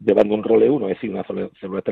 [0.05, 1.25] llevando un role 1, es decir, una
[1.61, 1.83] célula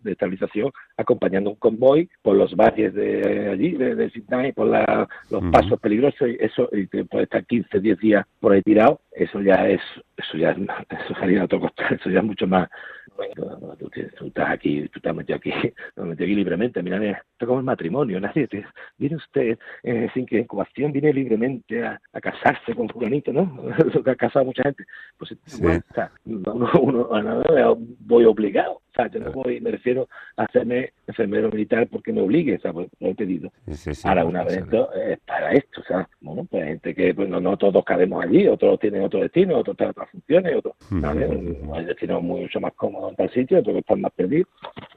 [0.00, 5.08] de estabilización, acompañando un convoy por los valles de allí, de, de Sydney, por la,
[5.30, 5.50] los uh -huh.
[5.50, 9.40] pasos peligrosos, y eso, y te puede estar 15, 10 días por ahí tirado, eso
[9.40, 9.80] ya es,
[10.16, 12.68] eso ya es, eso sería a otro costal, eso ya es mucho más,
[13.16, 15.50] bueno, tú, tú, estás aquí, tú estás metido aquí,
[15.96, 18.64] metido aquí libremente, mira, esto es como el matrimonio, nadie te,
[18.98, 23.58] viene usted eh, sin que incubación, viene libremente a, a casarse con fulanito, ¿no?
[23.94, 24.84] Lo que ha casado mucha gente,
[25.18, 25.62] pues sí.
[25.62, 30.08] bueno, o sea, uno, uno, uno, voy obligado, o sea, yo no voy, me refiero
[30.36, 33.50] a hacerme enfermero militar porque me obligue, o sea, pues lo he pedido.
[33.70, 36.94] Sí, sí, Ahora, una vez esto, es para esto, o sea, bueno, pues hay gente
[36.94, 40.56] que, pues no, no todos cabemos allí, otros tienen otro destino, otros tienen otras funciones,
[40.56, 41.30] otros, ¿sabes?
[41.74, 44.48] Hay destinos mucho más cómodos en tal sitio, otros que más perdidos,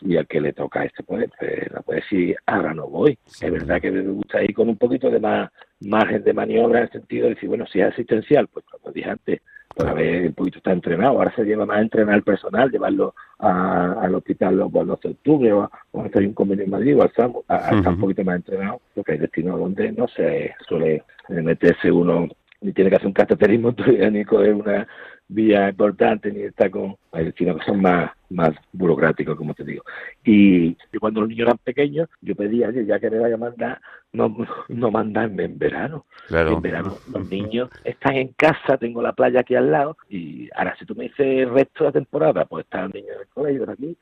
[0.02, 3.18] y al que le toca a este, pues, pues no puede decir, ahora no voy.
[3.26, 3.46] Sí.
[3.46, 5.50] Es verdad que me gusta ir con un poquito de más
[5.82, 9.10] margen de maniobra en el sentido de decir, bueno, si es asistencial, pues como dije
[9.10, 9.42] antes,
[9.76, 12.72] pues a ver, un poquito está entrenado, ahora se lleva más a entrenar al personal,
[12.72, 16.72] llevarlo a, al hospital los, el 12 de octubre o, o hay un convenio en
[16.72, 17.90] Madrid o al SAM, a, a uh -huh.
[17.90, 22.30] un poquito más entrenado, porque hay destinos donde no se suele meterse uno
[22.62, 23.74] ni tiene que hacer un cateterismo
[24.12, 24.88] ni coger una
[25.28, 29.84] vía importante, ni está con hay destinos que son más, más burocráticos, como te digo.
[30.24, 33.40] Y, y cuando los niños eran pequeños, yo pedía, oye, ya que me vaya a
[33.40, 34.36] mandar, no,
[34.68, 36.06] no mandarme en verano.
[36.28, 36.54] Claro.
[36.54, 40.76] En verano los niños están en casa, tengo la playa aquí al lado, y ahora
[40.78, 43.28] si tú me dices el resto de la temporada, pues están los niños en el
[43.28, 43.98] colegio aquí,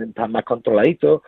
[0.00, 1.22] están más controladitos.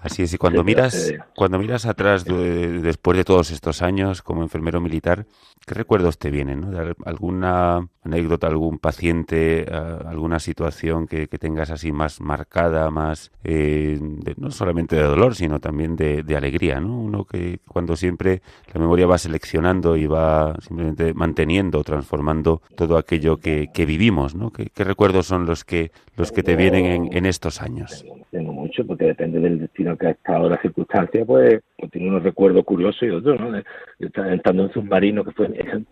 [0.00, 4.42] Así es, y cuando miras, cuando miras atrás de, después de todos estos años como
[4.42, 5.26] enfermero militar,
[5.66, 6.60] ¿qué recuerdos te vienen?
[6.60, 6.70] ¿no?
[6.70, 9.64] ¿De ¿Alguna anécdota, algún paciente,
[10.06, 15.34] alguna situación que, que tengas así más marcada, más eh, de, no solamente de dolor,
[15.34, 16.98] sino también de, de, alegría, ¿no?
[16.98, 18.42] Uno que cuando siempre
[18.74, 24.50] la memoria va seleccionando y va simplemente manteniendo, transformando todo aquello que, que vivimos, ¿no?
[24.50, 28.04] ¿Qué, ¿Qué, recuerdos son los que los que te vienen en, en estos años?
[28.30, 32.22] Tengo, mucho, porque depende del destino que ha estado la circunstancia, pues, pues tiene unos
[32.22, 33.58] recuerdos curiosos y otros, ¿no?
[33.98, 35.48] Estando en submarino, que fue,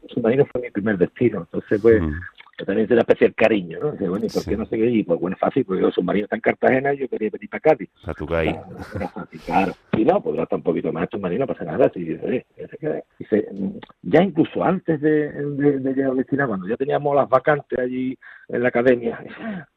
[0.08, 2.12] submarino fue mi primer destino, entonces pues mm
[2.64, 3.92] también se le especial cariño, ¿no?
[3.92, 4.56] Dice, bueno, ¿y por qué sí.
[4.56, 4.86] no sé qué?
[4.90, 7.60] Y pues bueno, fácil, porque los submarinos están en Cartagena y yo quería venir para
[7.60, 7.88] Cádiz.
[8.04, 8.54] A tu caí.
[9.46, 9.72] Claro.
[9.96, 11.90] Y no, pues hasta un poquito más submarino, no pasa nada.
[11.94, 12.46] Y dice,
[13.18, 13.48] dice,
[14.02, 18.18] ya incluso antes de, de, de llegar a Cristina, cuando ya teníamos las vacantes allí
[18.48, 19.18] en la academia,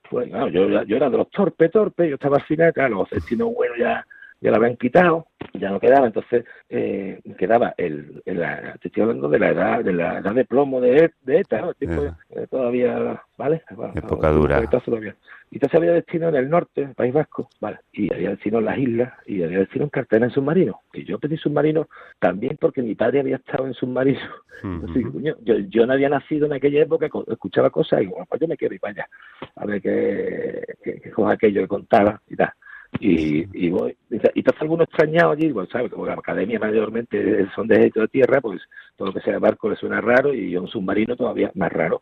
[0.10, 3.10] pues claro, yo, yo era de los torpe, torpe, yo estaba al final, claro, los
[3.10, 4.06] destinos buenos ya
[4.42, 9.04] ya la habían quitado, ya no quedaba, entonces eh, quedaba el, el, el, te estoy
[9.04, 11.70] hablando de la edad, de la edad de plomo de, de ETA, ¿no?
[11.70, 12.18] El tipo yeah.
[12.32, 13.62] eh, todavía, ¿vale?
[13.76, 14.62] Bueno, Época dura.
[14.68, 15.16] Todavía.
[15.52, 17.80] Y entonces había destino en el norte, el País Vasco, ¿vale?
[17.92, 20.82] Y había destino en las islas, y había destino en Cartagena en submarino.
[20.94, 21.88] Y yo pedí submarino
[22.20, 24.22] también porque mi padre había estado en submarino.
[24.64, 24.88] Uh -huh.
[24.88, 28.48] Entonces, yo, yo no había nacido en aquella época, escuchaba cosas y bueno, pues yo
[28.48, 29.10] me quiero ir para allá,
[29.56, 32.52] a ver qué, qué, qué cosa aquello que contaba y tal
[33.00, 35.92] y, y voy, y te hace alguno extrañado allí, pues, ¿sabes?
[35.92, 38.62] Como la academia mayormente son de de tierra, pues
[38.98, 42.02] todo lo que sea barco le suena raro y un submarino todavía más raro.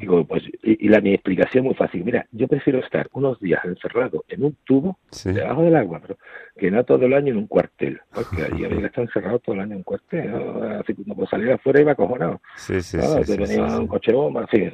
[0.00, 4.24] Digo, pues, y, la mi explicación muy fácil, mira, yo prefiero estar unos días encerrado
[4.28, 6.18] en un tubo debajo del agua, pero
[6.58, 9.54] que no todo el año en un cuartel, porque allí había que estar encerrado todo
[9.54, 10.34] el año en un cuartel,
[10.80, 12.40] así que no puedo salir afuera iba acojonado.
[12.56, 14.72] Sí, sí, sí, sí, venía un coche bomba, en fin,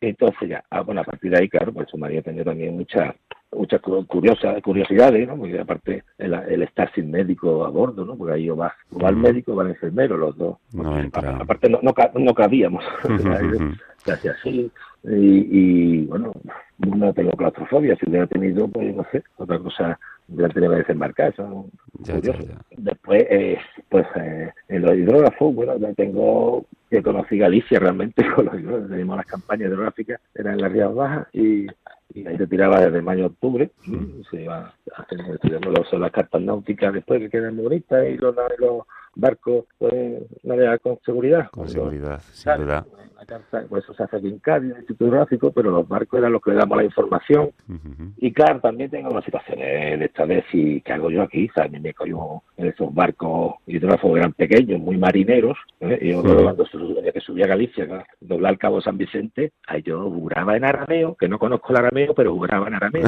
[0.00, 3.14] entonces ya, ah, bueno, a partir de ahí, claro, pues su marido tenía también muchas
[3.52, 5.36] muchas curiosas curiosidades, ¿no?
[5.36, 8.16] Porque aparte el, estar sin médico a bordo, ¿no?
[8.16, 10.58] Porque ahí o va, o va el médico o va el enfermero, los dos.
[11.14, 12.84] aparte no, no, no cabíamos.
[14.04, 14.70] Casi así.
[15.04, 16.32] Y, y, bueno,
[16.78, 17.96] no tengo claustrofobia.
[17.96, 21.32] Si hubiera tenido, pues no sé, otra cosa ya tenía que desembarcar.
[21.32, 21.66] Eso
[22.00, 22.32] ya,
[22.76, 23.58] Después, eh,
[23.88, 28.90] pues eh, en los hidrógrafos, bueno, ya tengo que conocí Galicia realmente con los hidrógrafos.
[28.90, 31.66] Teníamos las campañas hidrográficas, eran en las Rías Bajas y,
[32.24, 33.70] ahí se tiraba desde mayo a octubre.
[33.86, 34.22] Mm.
[34.30, 38.84] Se iba haciendo son las cartas náuticas después que quedan bonitas y los, los
[39.16, 41.50] barcos pues navegar con seguridad.
[41.50, 42.86] Con seguridad, sin duda
[43.68, 46.50] por eso se hace aquí en Cádiz, el Instituto pero los barcos eran los que
[46.50, 47.50] le damos la información.
[48.18, 51.50] Y claro, también tengo las situaciones de esta vez, y ¿qué hago yo aquí?
[51.56, 55.98] O me cojo en esos barcos hidrógrafos que eran pequeños, muy marineros, ¿eh?
[56.00, 60.10] y yo cuando subía, que subía a Galicia, doblar el Cabo San Vicente, ahí yo
[60.10, 63.06] juraba en arameo, que no conozco el arameo, pero juraba en arameo.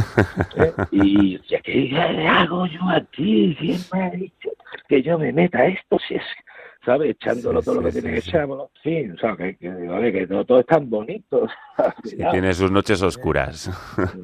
[0.57, 0.73] ¿eh?
[0.91, 1.97] Y decía, ¿qué
[2.29, 3.57] hago yo aquí?
[3.59, 4.51] ¿Quién me ha dicho
[4.89, 5.98] que yo me meta esto?
[6.07, 6.25] Si es
[6.89, 7.11] ¿sabes?
[7.11, 8.71] Echándolo todo lo que tiene que echarlo.
[8.83, 11.47] Sí, o sea, que, que, que todo, todo, es tan bonito.
[12.33, 13.71] tiene sus noches oscuras.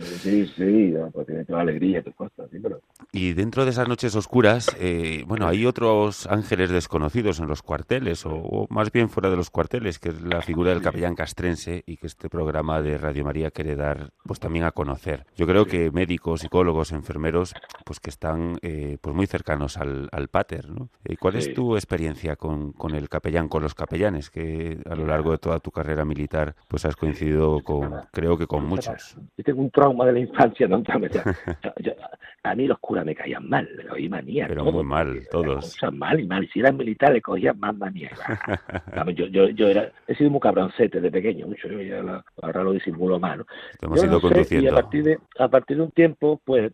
[0.00, 2.80] sí, sí, pues tiene toda alegría, tus cosas, sí, pero...
[3.12, 8.24] Y dentro de esas noches oscuras, eh, bueno, hay otros ángeles desconocidos en los cuarteles,
[8.24, 11.98] o, más bien fuera de los cuarteles, que es la figura del capellán castrense y
[11.98, 15.26] que este programa de Radio María quiere dar pues también a conocer.
[15.36, 20.28] Yo creo que médicos, psicólogos, enfermeros, pues que están eh, pues muy cercanos al, al
[20.28, 20.88] pater, ¿no?
[21.04, 25.06] Eh, ¿Cuál es tu experiencia con, con el capellán, con los capellanes, que a lo
[25.06, 29.16] largo de toda tu carrera militar pues has coincidido con, creo que con muchos?
[29.36, 30.82] Yo tengo un trauma de la infancia, ¿no?
[32.44, 34.46] a mí los curas me caían mal, me cogí manía.
[34.48, 35.76] Pero muy mal, todos.
[35.92, 36.48] mal y mal.
[36.52, 38.10] Si eras militar le cogías más manía.
[39.14, 41.68] yo, yo, yo era, he sido muy cabroncete de pequeño, mucho.
[41.68, 43.38] Yo ya ahora lo disimulo más.
[43.38, 43.46] ¿no?
[43.80, 44.66] hemos ido conduciendo.
[44.66, 46.72] y a partir, de, a partir de un tiempo, pues,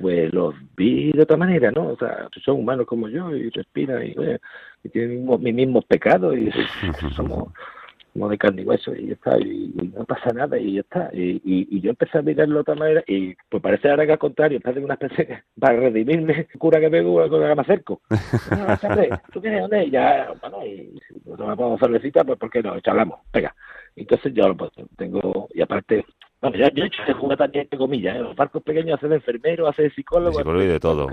[0.00, 1.88] pues los vi de otra manera, ¿no?
[1.88, 4.14] O sea, son humanos como yo y respiran y,
[4.84, 6.50] y tienen mis mismos pecados y
[7.14, 7.48] somos
[8.12, 11.10] como de carne y hueso y ya está, y, no pasa nada y ya está.
[11.12, 14.18] Y, y, yo empecé a mirarlo de otra manera y pues parece ahora que al
[14.18, 18.00] contrario, parece una especie para redimirme, cura que vengo, con que me acerco.
[18.50, 19.90] No, ¿Tú tienes dónde?
[19.90, 22.78] Ya, bueno, y si no me pongo cervecita, pues ¿por qué no?
[22.80, 23.54] Charlamos, venga.
[23.96, 26.04] Entonces yo pues, tengo, y aparte,
[26.40, 28.20] bueno, yo, yo he hecho de jugar también, entre comillas, ¿eh?
[28.20, 30.38] los barcos pequeños hacer de enfermero, hacer de psicólogo.
[30.38, 31.08] Psicólogo y de todo.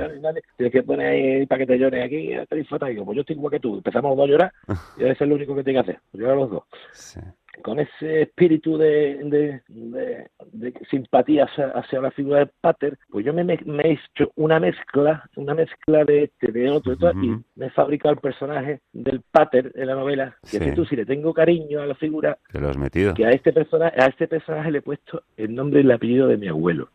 [0.57, 3.35] Tienes que poner ahí para que te llores aquí, te y digo, pues yo estoy
[3.35, 4.53] igual que tú, empezamos los dos a llorar,
[4.97, 6.63] y ese es lo único que tengo que hacer, llorar los dos.
[6.93, 7.19] Sí
[7.61, 13.91] con ese espíritu de, de, simpatía hacia, la figura del pater, pues yo me, he
[13.91, 18.81] hecho una mezcla, una mezcla de este, de otro, y me he fabricado el personaje
[18.93, 22.59] del pater en la novela, que tú, si le tengo cariño a la figura, que
[22.59, 23.13] lo has metido.
[23.13, 26.27] Que a este personaje, a este personaje le he puesto el nombre y el apellido
[26.27, 26.89] de mi abuelo,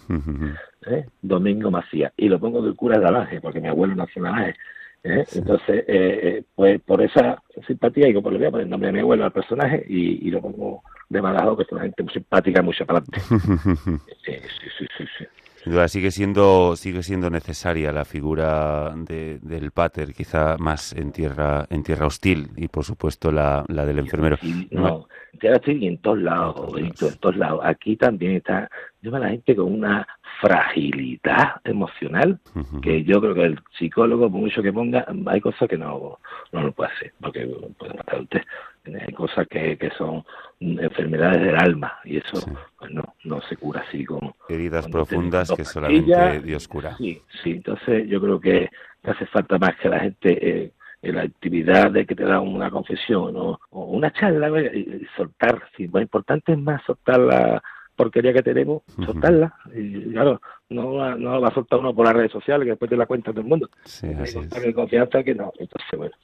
[0.87, 1.07] ¿eh?
[1.23, 4.55] Domingo Macías, y lo pongo del cura de Alange, porque mi abuelo nació en Alange.
[5.05, 5.25] ¿Eh?
[5.35, 8.89] Entonces, eh, eh, pues por esa simpatía, digo, pues le voy a poner el nombre
[8.89, 12.13] de mi abuelo al personaje y, lo pongo de Badajoz, que es una gente muy
[12.13, 13.21] simpática, muy adelante.
[14.25, 14.33] sí,
[14.79, 15.25] sí, sí, sí.
[15.65, 21.11] Sin duda, sigue siendo, sigue siendo necesaria la figura de, del pater, quizá más en
[21.11, 24.37] tierra, en tierra hostil, y por supuesto la, la del enfermero.
[24.71, 27.63] no, en tierra hostil y en todos lados, en todos lados.
[27.65, 28.69] Aquí también está,
[29.01, 30.07] lleva la gente con una
[30.43, 32.39] fragilidad emocional
[32.83, 36.19] que yo creo que el psicólogo, por mucho que ponga, hay cosas que no,
[36.53, 37.47] no lo puede hacer, porque
[37.79, 38.43] puede matar a usted.
[38.87, 40.25] Hay cosas que, que son
[40.61, 42.47] enfermedades del alma y eso
[42.79, 44.37] pues no, no se cura así como...
[44.49, 46.97] Heridas profundas que solamente Dios cura.
[46.97, 48.69] Sí, sí, entonces yo creo que
[49.03, 50.49] hace falta más que la gente...
[50.49, 50.73] Eh,
[51.05, 55.87] en la actividad de que te da una confesión o, una charla y, soltar, sí,
[55.93, 57.63] lo importante es más soltar la
[57.95, 59.55] porquería que tenemos, soltarla.
[59.75, 62.97] Y claro, no, no va a soltar uno por las redes sociales que después te
[62.97, 63.69] la cuenta todo el mundo.
[63.85, 64.75] Sí, así es.
[64.75, 65.53] confianza que no.
[65.59, 66.15] Entonces, bueno,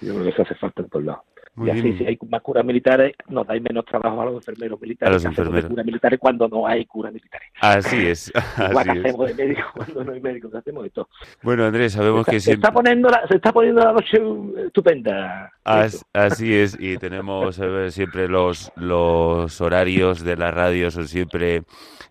[0.00, 1.24] yo creo que eso hace falta en todos lados
[1.56, 5.10] y así, si hay más curas militares, nos dais menos trabajo a los enfermeros militares.
[5.10, 5.70] A los enfermeros.
[5.70, 7.48] Curas militares cuando no hay curas militares.
[7.60, 8.32] Así es.
[8.56, 11.08] Así hacemos de médicos cuando no hay médicos, hacemos todo.
[11.42, 14.18] Bueno, Andrés, sabemos que se está poniendo la, se está poniendo la noche
[14.66, 15.52] estupenda.
[16.12, 17.60] así es, y tenemos
[17.90, 21.62] siempre los, los horarios de la radio son siempre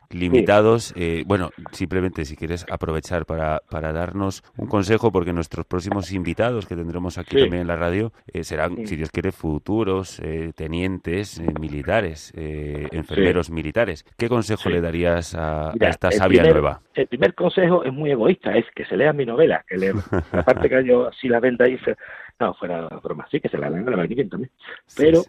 [0.09, 0.93] limitados.
[0.95, 6.65] Eh, bueno, simplemente si quieres aprovechar para, para darnos un consejo, porque nuestros próximos invitados
[6.65, 11.41] que tendremos aquí también en la radio eh, serán, si Dios quiere, futuros eh, tenientes
[11.59, 14.05] militares, enfermeros militares.
[14.17, 16.81] ¿Qué consejo le darías a, esta sabia nueva?
[16.93, 19.89] El primer consejo es muy egoísta, es que se lea mi novela, que le,
[20.31, 21.77] aparte que yo si la venda ahí
[22.39, 24.51] no, fuera broma, sí, que se la lean a la también.
[24.95, 25.23] Pero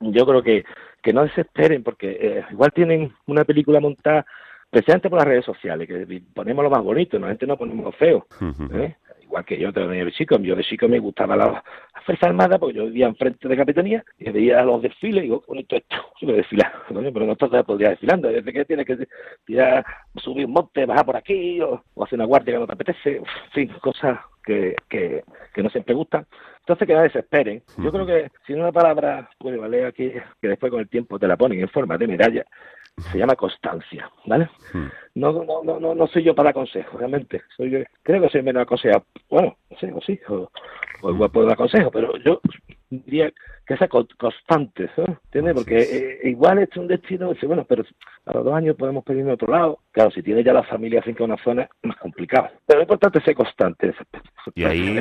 [0.00, 0.64] yo creo que,
[1.02, 4.26] que no desesperen, porque eh, igual tienen una película montada
[4.70, 7.92] precisamente por las redes sociales, que ponemos lo más bonito, la gente no ponemos lo
[7.92, 8.26] feo.
[8.74, 8.96] ¿eh?
[9.22, 11.62] Igual que yo también de chico, yo de chico me gustaba la,
[12.04, 15.74] Fuerza Armada, porque yo vivía enfrente de Capitanía y veía los desfiles y digo, bonito
[15.74, 19.08] esto, yo desfilar, pero no todo podría desfilando, desde que tienes que
[19.48, 19.84] ya
[20.16, 23.24] subir un monte, bajar por aquí, o, hacer una guardia que no te apetece, en
[23.52, 26.26] fin, cosas que, que, que no siempre gustan.
[26.60, 27.62] Entonces que no desesperen.
[27.78, 31.28] Yo creo que si una palabra puede valer aquí, que después con el tiempo te
[31.28, 32.44] la ponen en forma de medalla,
[33.12, 34.48] se llama constancia, ¿vale?
[35.14, 37.42] No, no, no, no, no soy yo para consejo, realmente.
[37.56, 39.04] Soy creo que soy menos aconsejado.
[39.28, 40.50] Bueno, no sé, o sí, o,
[41.02, 42.40] o igual puedo dar consejo, pero yo
[42.90, 43.32] diría
[43.66, 45.54] que sea constante, ¿entiendes?
[45.54, 47.84] Porque eh, igual es un destino, bueno, pero
[48.26, 49.80] a los dos años podemos pedirme otro lado.
[49.90, 52.48] Claro, si tiene ya la familia finca en una zona, es más complicado.
[52.64, 53.94] Pero lo importante es ser constante.
[54.54, 55.00] Y ahí,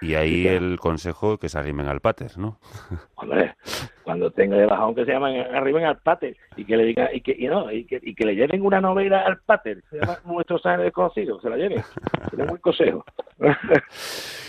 [0.00, 2.58] y ahí el consejo que se arrimen al pater, ¿no?
[3.14, 3.54] Hombre,
[4.02, 7.20] cuando tenga de bajón que se llaman arrimen al pater y que le diga y
[7.20, 10.18] que y no y que, y que le lleven una novela al pater, se llama
[10.24, 11.82] Nuestros años desconocidos, se la lleven.
[12.30, 13.04] Sería muy consejo.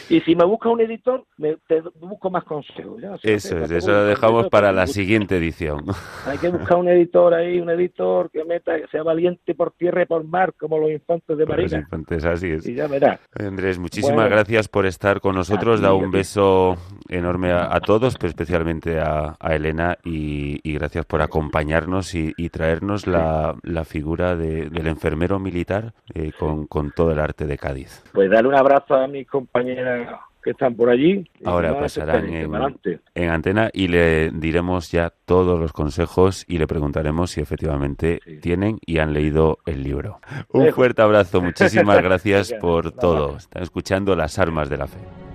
[0.10, 3.01] y si me busca un editor, me, te busco más consejos.
[3.23, 5.86] eso es, eso lo dejamos para la siguiente edición.
[6.25, 10.03] Hay que buscar un editor ahí, un editor que meta, que sea valiente por tierra
[10.03, 11.69] y por mar, como los infantes de Marina.
[11.77, 12.67] Los infantes, así es.
[12.67, 13.19] Y ya verá.
[13.36, 15.81] Andrés, muchísimas gracias por estar con nosotros.
[15.81, 16.75] Da un beso
[17.10, 23.55] enorme a, todos, pero especialmente a, Elena, y, gracias por acompañarnos y, traernos la,
[23.86, 28.03] figura del enfermero militar eh, con, con todo el arte de Cádiz.
[28.13, 30.10] Pues darle un abrazo a mis compañeras
[30.43, 31.30] que están por allí.
[31.43, 37.41] Ahora pasarán en, antena y le diremos ya todos los consejos y le preguntaremos si
[37.41, 40.19] efectivamente tienen y han leído el libro.
[40.50, 43.38] Un fuerte abrazo, muchísimas gracias por todo.
[43.38, 45.27] Están escuchando Las Armas de la Fe.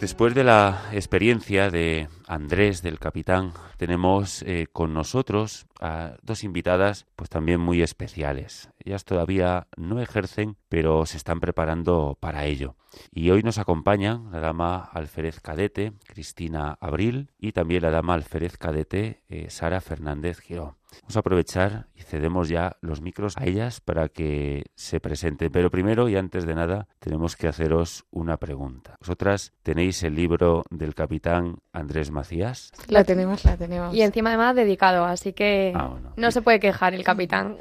[0.00, 7.06] Después de la experiencia de Andrés, del capitán, tenemos eh, con nosotros a dos invitadas,
[7.16, 8.68] pues también muy especiales.
[8.78, 12.76] Ellas todavía no ejercen, pero se están preparando para ello.
[13.10, 18.58] Y hoy nos acompañan la dama alférez cadete, Cristina Abril, y también la dama alférez
[18.58, 20.76] cadete, eh, Sara Fernández Girón.
[21.02, 25.50] Vamos a aprovechar y cedemos ya los micros a ellas para que se presenten.
[25.50, 28.96] Pero primero y antes de nada, tenemos que haceros una pregunta.
[29.00, 32.72] ¿Vosotras tenéis el libro del capitán Andrés Macías?
[32.88, 33.94] La tenemos, la tenemos.
[33.94, 37.58] Y encima además dedicado, así que ah, no se puede quejar el capitán.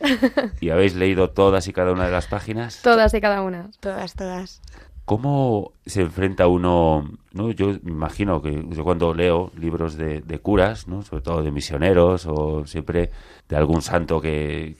[0.61, 2.81] ¿Y habéis leído todas y cada una de las páginas?
[2.81, 3.69] Todas y cada una.
[3.79, 4.61] Todas, todas.
[5.05, 7.11] ¿Cómo se enfrenta uno?
[7.31, 7.51] ¿no?
[7.51, 11.03] Yo me imagino que yo cuando leo libros de, curas, ¿no?
[11.03, 13.11] sobre todo de misioneros o siempre
[13.47, 14.75] de algún santo que,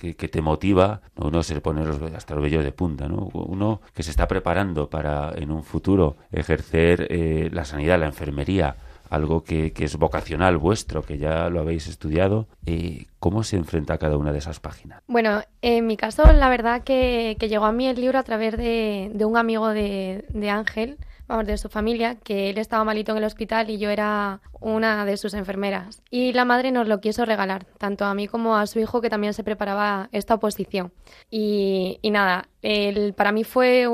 [0.00, 3.06] que, te motiva, uno se pone los, hasta los vellos de punta.
[3.06, 3.28] ¿no?
[3.32, 8.74] Uno que se está preparando para en un futuro ejercer eh, la sanidad, la enfermería,
[9.10, 12.46] algo que, es vocacional vuestro, que ya lo habéis estudiado.
[12.66, 15.02] Eh, ¿Cómo se enfrenta cada una de esas páginas?
[15.06, 19.10] Bueno, en mi caso, la verdad que, llegó a mí el libro a través de,
[19.24, 23.24] un amigo de, de Ángel, vamos, de su familia, que él estaba malito en el
[23.24, 26.02] hospital y yo era una de sus enfermeras.
[26.10, 29.10] Y la madre nos lo quiso regalar, tanto a mí como a su hijo, que
[29.10, 30.92] también se preparaba esta oposición.
[31.30, 33.86] Y, nada, el, para mí fue,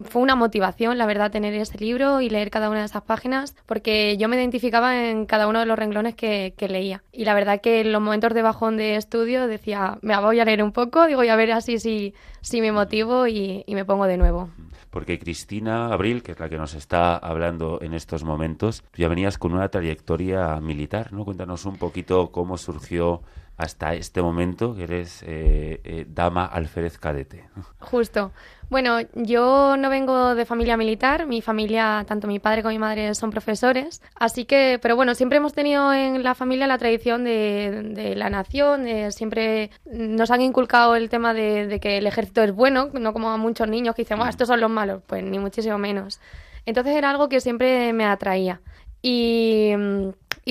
[0.00, 3.54] fue una motivación, la verdad, tener ese libro y leer cada una de esas páginas,
[3.66, 7.02] porque yo me identificaba en cada uno de los renglones que, leía.
[7.12, 10.44] Y la verdad que en los momentos de bajón de estudio decía, me voy a
[10.44, 14.06] leer un poco, digo, y a ver así si, si me motivo y, me pongo
[14.06, 14.50] de nuevo
[14.90, 19.38] porque Cristina Abril, que es la que nos está hablando en estos momentos, ya venías
[19.38, 21.24] con una trayectoria militar, ¿no?
[21.24, 23.22] Cuéntanos un poquito cómo surgió
[23.60, 27.44] hasta este momento que eres eh, eh, dama alférez cadete.
[27.78, 28.32] Justo.
[28.70, 33.14] Bueno, yo no vengo de familia militar, mi familia, tanto mi padre como mi madre
[33.14, 38.14] son profesores, así que, pero bueno, siempre hemos tenido en la familia la tradición de,
[38.16, 43.12] la nación, siempre nos han inculcado el tema de, que el ejército es bueno, no
[43.12, 46.20] como a muchos niños que dicen, estos son los malos, pues ni muchísimo menos.
[46.64, 48.60] Entonces era algo que siempre me atraía.
[49.02, 49.74] Y,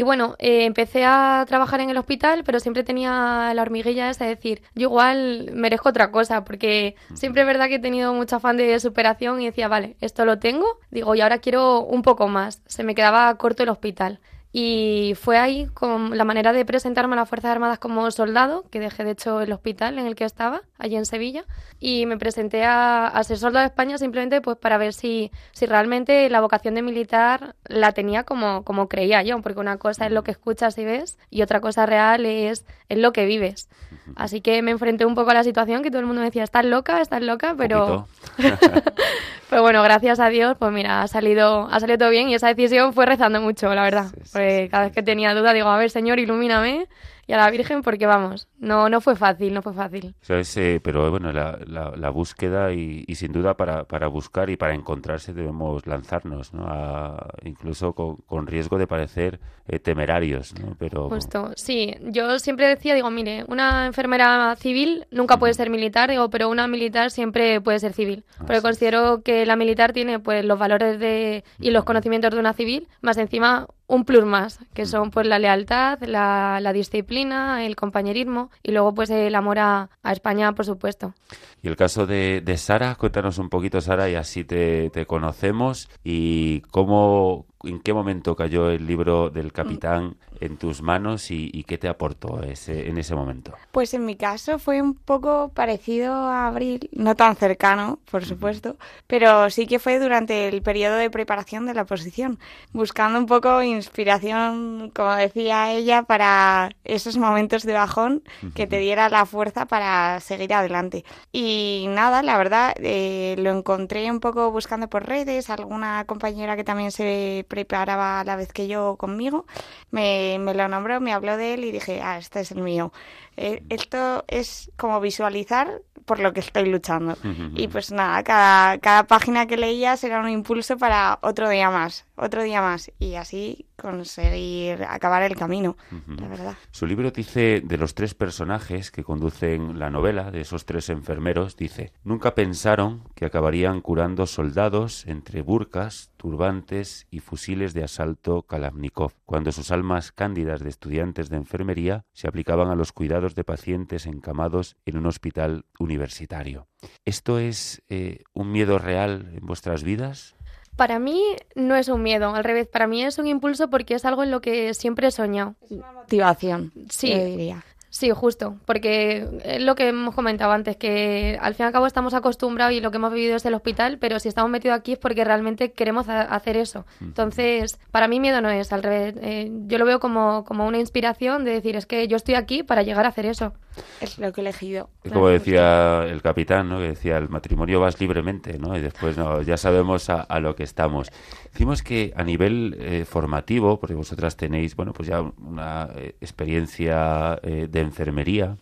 [0.03, 4.35] bueno, eh, empecé a trabajar en el hospital, pero siempre tenía la hormiguilla esa de
[4.35, 8.57] decir, yo igual merezco otra cosa, porque siempre es verdad que he tenido mucho afán
[8.57, 12.61] de superación y decía, vale, esto lo tengo, digo, y ahora quiero un poco más.
[12.65, 14.19] Se me quedaba corto el hospital.
[14.51, 18.79] Y fue ahí con la manera de presentarme a las Fuerzas Armadas como soldado, que
[18.79, 21.45] dejé de hecho el hospital en el que estaba, allí en Sevilla,
[21.79, 25.67] y me presenté a, a ser soldado de España simplemente pues para ver si, si
[25.67, 30.11] realmente la vocación de militar la tenía como, como creía yo, porque una cosa es
[30.11, 33.69] lo que escuchas y ves y otra cosa real es, es lo que vives.
[34.15, 36.65] Así que me enfrenté un poco a la situación que todo el mundo decía, estás
[36.65, 38.07] loca, estás loca, pero...
[39.49, 42.47] pero bueno, gracias a Dios, pues mira, ha salido, ha salido todo bien y esa
[42.47, 44.05] decisión fue rezando mucho, la verdad.
[44.13, 46.87] Sí, sí, porque sí, cada vez que tenía duda digo, a ver, Señor, ilumíname
[47.27, 50.13] y a la Virgen porque vamos, no, no fue fácil, no fue fácil.
[50.21, 54.07] Eso es, eh, pero bueno, la, la, la búsqueda y, y sin duda para, para
[54.07, 56.65] buscar y para encontrarse debemos lanzarnos, ¿no?
[56.67, 60.75] A- incluso con, con riesgo de parecer eh, temerarios, ¿no?
[60.77, 61.95] Pero Justo, sí.
[62.01, 66.67] Yo siempre decía, digo, mire, una enfermera civil nunca puede ser militar, digo, pero una
[66.67, 68.23] militar siempre puede ser civil.
[68.37, 68.63] Porque Así es.
[68.63, 72.87] considero que la militar tiene pues los valores de y los conocimientos de una civil,
[73.01, 78.48] más encima un plus más, que son pues la lealtad, la, la disciplina, el compañerismo
[78.63, 81.13] y luego pues el amor a, a España, por supuesto.
[81.61, 85.89] Y el caso de, de Sara, cuéntanos un poquito, Sara, y así te, te conocemos.
[86.03, 91.63] Y cómo, en qué momento cayó el libro del capitán en tus manos y, y
[91.63, 93.53] qué te aportó ese, en ese momento.
[93.71, 98.77] Pues en mi caso fue un poco parecido a abril, no tan cercano, por supuesto,
[99.07, 102.39] pero sí que fue durante el periodo de preparación de la posición,
[102.71, 108.23] buscando un poco inspiración, como decía ella, para esos momentos de bajón
[108.55, 111.03] que te diera la fuerza para seguir adelante.
[111.31, 116.63] Y nada, la verdad, eh, lo encontré un poco buscando por redes, alguna compañera que
[116.63, 119.45] también se preparaba a la vez que yo conmigo,
[119.91, 122.93] me, me lo nombró, me habló de él y dije, ah, este es el mío.
[123.41, 127.15] Eh, esto es como visualizar por lo que estoy luchando.
[127.55, 132.05] Y pues nada, cada, cada página que leías era un impulso para otro día más,
[132.15, 132.91] otro día más.
[132.99, 135.77] Y así conseguir acabar el camino,
[136.19, 136.57] la verdad.
[136.71, 141.55] Su libro dice de los tres personajes que conducen la novela, de esos tres enfermeros,
[141.55, 149.13] dice, nunca pensaron que acabarían curando soldados entre burcas, turbantes y fusiles de asalto Kalashnikov,
[149.25, 154.05] cuando sus almas cándidas de estudiantes de enfermería se aplicaban a los cuidados de pacientes
[154.05, 156.67] encamados en un hospital universitario.
[157.05, 160.35] ¿Esto es eh, un miedo real en vuestras vidas?
[160.75, 161.21] Para mí
[161.55, 164.31] no es un miedo, al revés, para mí es un impulso porque es algo en
[164.31, 165.55] lo que siempre he soñado.
[165.69, 167.09] Motivación, Sí.
[167.11, 167.65] yo diría.
[167.91, 171.87] Sí, justo, porque es lo que hemos comentado antes, que al fin y al cabo
[171.87, 174.93] estamos acostumbrados y lo que hemos vivido es el hospital, pero si estamos metidos aquí
[174.93, 176.85] es porque realmente queremos ha- hacer eso.
[177.01, 179.15] Entonces, para mí miedo no es, al revés.
[179.21, 182.61] Eh, yo lo veo como, como una inspiración de decir, es que yo estoy aquí
[182.61, 183.53] para llegar a hacer eso.
[184.01, 184.89] Es lo que he elegido.
[185.11, 186.79] Como decía el capitán, ¿no?
[186.79, 188.75] Que decía, el matrimonio vas libremente, ¿no?
[188.77, 191.11] Y después, no, ya sabemos a, a lo que estamos.
[191.53, 197.39] Decimos que a nivel eh, formativo, porque vosotras tenéis, bueno, pues ya una eh, experiencia
[197.41, 198.57] eh, de enfermería,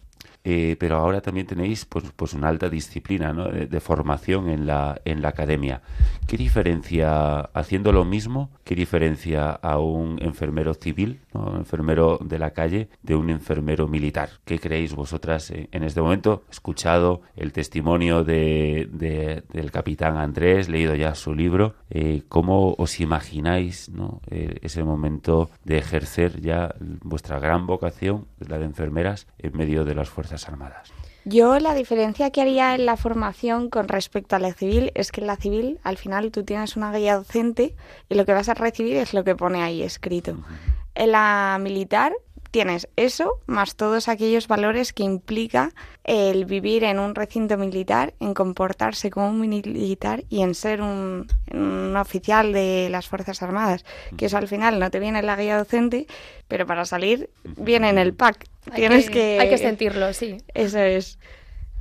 [0.50, 3.50] eh, pero ahora también tenéis pues, pues una alta disciplina ¿no?
[3.50, 5.82] de, de formación en la, en la academia.
[6.26, 11.42] ¿Qué diferencia, haciendo lo mismo, qué diferencia a un enfermero civil, ¿no?
[11.52, 14.30] un enfermero de la calle, de un enfermero militar?
[14.46, 16.44] ¿Qué creéis vosotras eh, en este momento?
[16.48, 21.76] He escuchado el testimonio de, de- del capitán Andrés, leído ya su libro.
[21.90, 24.22] Eh, ¿Cómo os imagináis ¿no?
[24.30, 26.74] Eh, ese momento de ejercer ya
[27.04, 30.92] vuestra gran vocación, la de enfermeras, en medio de las Fuerzas Armadas?
[31.26, 35.22] Yo la diferencia que haría en la formación con respecto a la civil es que
[35.22, 37.76] en la civil al final tú tienes una guía docente
[38.08, 40.38] y lo que vas a recibir es lo que pone ahí escrito.
[40.96, 42.14] En la militar
[42.58, 45.70] tienes eso más todos aquellos valores que implica
[46.04, 51.28] el vivir en un recinto militar, en comportarse como un militar y en ser un,
[51.54, 53.86] un oficial de las Fuerzas Armadas.
[54.18, 56.08] Que eso al final no te viene en la guía docente,
[56.48, 58.48] pero para salir viene en el pack.
[58.72, 59.40] Hay Tienes que, que...
[59.40, 60.38] hay que sentirlo, sí.
[60.56, 61.20] Eso es.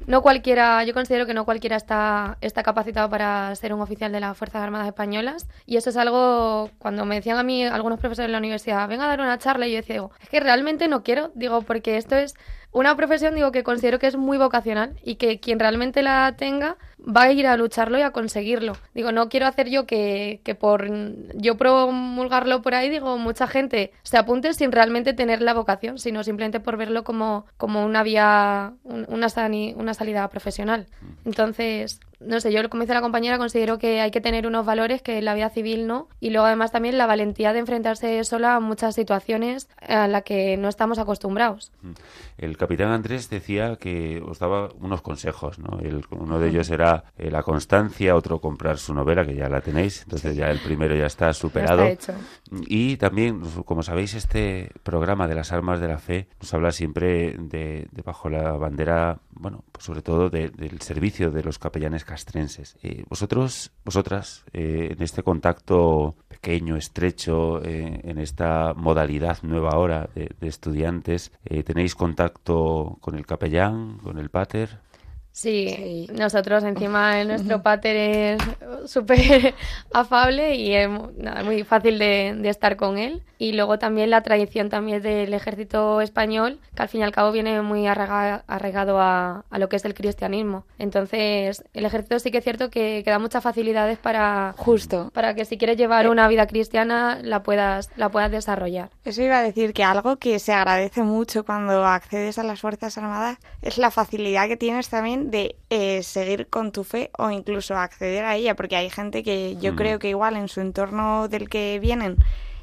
[0.07, 4.21] No cualquiera, yo considero que no cualquiera está, está capacitado para ser un oficial de
[4.21, 5.49] las Fuerzas Armadas Españolas.
[5.65, 9.05] Y eso es algo, cuando me decían a mí algunos profesores de la universidad, venga
[9.05, 11.97] a dar una charla y yo decía, digo, es que realmente no quiero, digo, porque
[11.97, 12.35] esto es
[12.79, 16.77] una profesión, digo, que considero que es muy vocacional y que quien realmente la tenga
[16.99, 18.75] va a ir a lucharlo y a conseguirlo.
[18.95, 20.87] Digo, no quiero hacer yo que, que por
[21.35, 26.23] yo promulgarlo por ahí, digo, mucha gente se apunte sin realmente tener la vocación, sino
[26.23, 30.87] simplemente por verlo como, como una vía, un- una, sani- una salida profesional.
[31.25, 35.03] Entonces, no sé, yo como dice la compañera, considero que hay que tener unos valores
[35.03, 36.09] que en la vida civil no.
[36.21, 40.57] Y luego además también la valentía de enfrentarse sola a muchas situaciones a las que
[40.57, 41.73] no estamos acostumbrados.
[41.83, 41.93] Mm.
[42.39, 45.79] El capitán Andrés decía que os daba unos consejos, ¿no?
[46.11, 50.03] uno de ellos era eh, la constancia, otro comprar su novela, que ya la tenéis,
[50.03, 51.85] entonces ya el primero ya está superado.
[51.85, 52.21] está hecho.
[52.67, 57.37] Y también, como sabéis, este programa de las armas de la fe nos habla siempre
[57.39, 62.77] de, bajo la bandera, bueno, pues sobre todo del servicio de los capellanes castrenses.
[62.83, 70.09] Eh, vosotros, vosotras, eh, en este contacto pequeño, estrecho, eh, en esta modalidad nueva ahora
[70.15, 71.33] de, de estudiantes,
[71.65, 74.86] ¿tenéis contacto con el capellán, con el pater?
[75.37, 79.55] Sí, nosotros encima nuestro pater es súper
[79.93, 80.89] afable y es
[81.45, 83.23] muy fácil de, estar con él.
[83.37, 87.33] Y luego también la tradición también del ejército español, que al fin y al cabo
[87.33, 90.65] viene muy arraigado a, lo que es el cristianismo.
[90.79, 95.45] Entonces, el ejército sí que es cierto que, da muchas facilidades para justo para que
[95.45, 98.89] si quieres llevar una vida cristiana la puedas la puedas desarrollar.
[99.05, 102.97] Eso iba a decir que algo que se agradece mucho cuando accedes a las Fuerzas
[102.97, 107.77] Armadas es la facilidad que tienes también de eh, seguir con tu fe o incluso
[107.77, 111.49] acceder a ella, porque hay gente que yo creo que igual en su entorno del
[111.49, 112.17] que vienen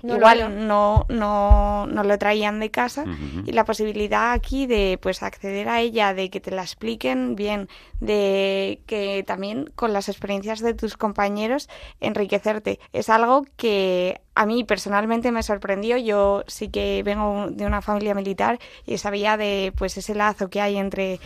[0.04, 3.06] igual no, no, no, lo traían de casa
[3.46, 7.70] y la posibilidad aquí de pues acceder a ella, de que te la expliquen bien,
[8.00, 11.70] de que también con las experiencias de tus compañeros
[12.02, 15.98] enriquecerte, es algo que a mí personalmente me sorprendió.
[15.98, 20.62] Yo sí que vengo de una familia militar y sabía de pues ese lazo que
[20.62, 21.20] hay entre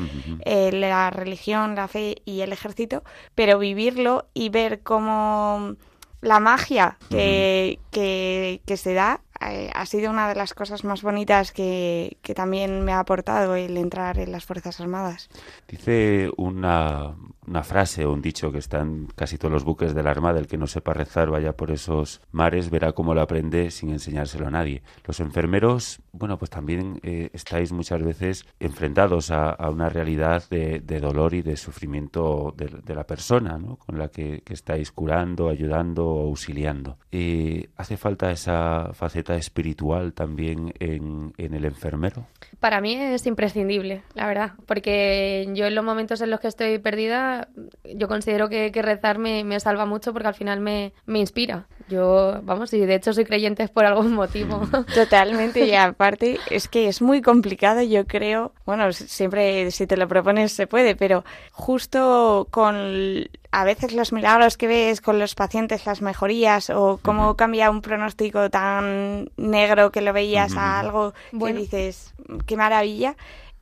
[0.46, 3.04] eh, la religión, la fe y el ejército,
[3.36, 5.76] pero vivirlo y ver cómo
[6.22, 11.02] la magia que, que, que se da eh, ha sido una de las cosas más
[11.02, 15.30] bonitas que, que, también me ha aportado el entrar en las Fuerzas Armadas.
[15.68, 17.16] Dice una,
[17.48, 20.40] una frase o un dicho que está en casi todos los buques de la Armada,
[20.40, 24.48] el que no sepa rezar vaya por esos mares, verá cómo lo aprende sin enseñárselo
[24.48, 24.84] a nadie.
[25.06, 31.34] Los enfermeros, bueno, pues también eh, estáis muchas veces enfrentados a, una realidad de, dolor
[31.34, 33.76] y de sufrimiento de, la persona, ¿no?
[33.76, 36.98] Con la que, estáis curando, ayudando o auxiliando.
[37.12, 42.26] Eh, ¿Hace falta esa faceta espiritual también en, en el enfermero?
[42.60, 46.80] Para mí es imprescindible, la verdad, porque yo en los momentos en los que estoy
[46.80, 47.37] perdida
[47.96, 51.68] yo considero que, rezar me, salva mucho porque al final me, inspira.
[51.90, 54.62] Yo, vamos, y de hecho soy creyente por algún motivo.
[54.96, 58.54] Totalmente, y aparte es que es muy complicado, yo creo.
[58.66, 64.58] Bueno, siempre si te lo propones se puede, pero justo con a veces los milagros
[64.58, 70.02] que ves con los pacientes, las mejorías o cómo cambia un pronóstico tan negro que
[70.02, 72.14] lo veías a algo que dices,
[72.46, 73.16] qué maravilla.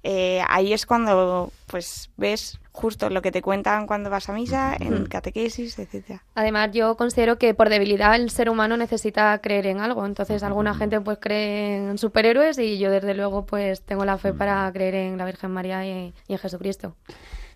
[0.04, 4.76] Eh, ahí es cuando pues ves justo lo que te cuentan cuando vas a misa,
[4.80, 6.24] en catequesis, etcétera.
[6.36, 10.06] Además, yo considero que por debilidad el ser humano necesita creer en algo.
[10.06, 14.34] Entonces, alguna gente pues cree en superhéroes y yo desde luego pues tengo la fe
[14.34, 16.96] para creer en la Virgen María y, en Jesucristo.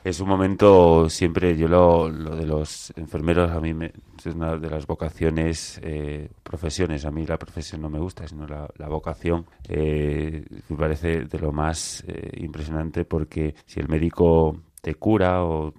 [0.01, 4.69] Es un momento siempre, yo lo, de los enfermeros a mí me, es una de
[4.69, 10.45] las vocaciones, eh, profesiones, a mí la profesión no me gusta, sino la, vocación eh,
[10.69, 15.71] me parece de lo más eh, impresionante porque si el médico te cura o,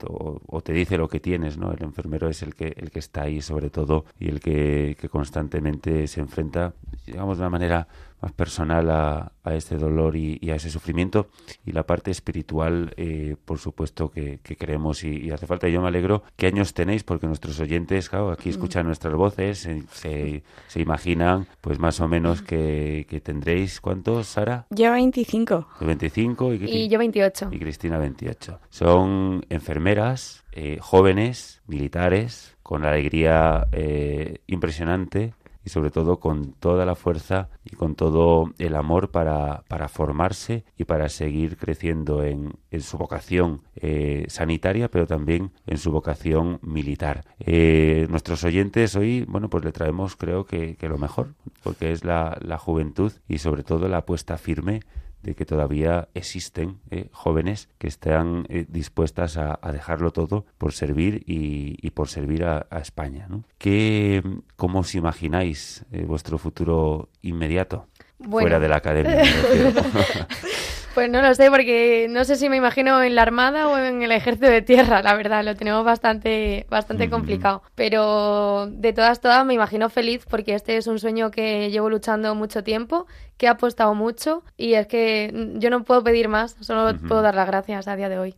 [0.63, 1.73] te dice lo que tienes, ¿no?
[1.73, 5.09] El enfermero es el que, el que está ahí sobre todo y el que, que
[5.09, 6.75] constantemente se enfrenta,
[7.07, 7.89] digamos, de una manera
[8.21, 11.29] más personal a, a este dolor y, a ese sufrimiento.
[11.65, 15.69] Y la parte espiritual eh, por supuesto que, que queremos y, hace falta.
[15.69, 16.23] Yo me alegro.
[16.37, 21.79] Qué años tenéis porque nuestros oyentes claro, aquí escuchan nuestras voces se, se, imaginan pues
[21.79, 23.81] más o menos que, que tendréis.
[23.81, 24.67] ¿cuántos Sara?
[24.71, 32.57] yo 25 25 y, y yo 28 y Cristina 28 son enfermeras eh, jóvenes militares
[32.63, 35.35] con la alegría eh, impresionante
[35.65, 40.65] y sobre todo con toda la fuerza y con todo el amor para, para formarse
[40.77, 46.59] y para seguir creciendo en, en su vocación eh, sanitaria, pero también en su vocación
[46.63, 47.25] militar.
[47.41, 52.05] Eh, nuestros oyentes hoy, bueno, pues le traemos creo que, que lo mejor, porque es
[52.05, 54.81] la, la juventud y sobre todo la apuesta firme
[55.23, 61.23] de que todavía existen eh, jóvenes que están eh, dispuestas a, dejarlo todo por servir
[61.27, 63.27] y, por servir a, España.
[63.29, 63.45] ¿no?
[63.59, 64.23] ¿Qué,
[64.57, 67.87] ¿Cómo os imagináis eh, vuestro futuro inmediato
[68.31, 69.23] fuera de la academia?
[70.95, 74.03] Pues no lo sé, porque no sé si me imagino en la Armada o en
[74.03, 77.63] el Ejército de Tierra, la verdad, lo tenemos bastante, bastante complicado.
[77.77, 82.35] Pero de todas, todas me imagino feliz porque este es un sueño que llevo luchando
[82.35, 86.99] mucho tiempo, que he apostado mucho y es que yo no puedo pedir más, solo
[86.99, 88.35] puedo dar las gracias a día de hoy.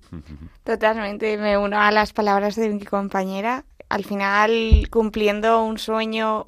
[0.63, 6.47] Totalmente, me uno a las palabras de mi compañera al final cumpliendo un sueño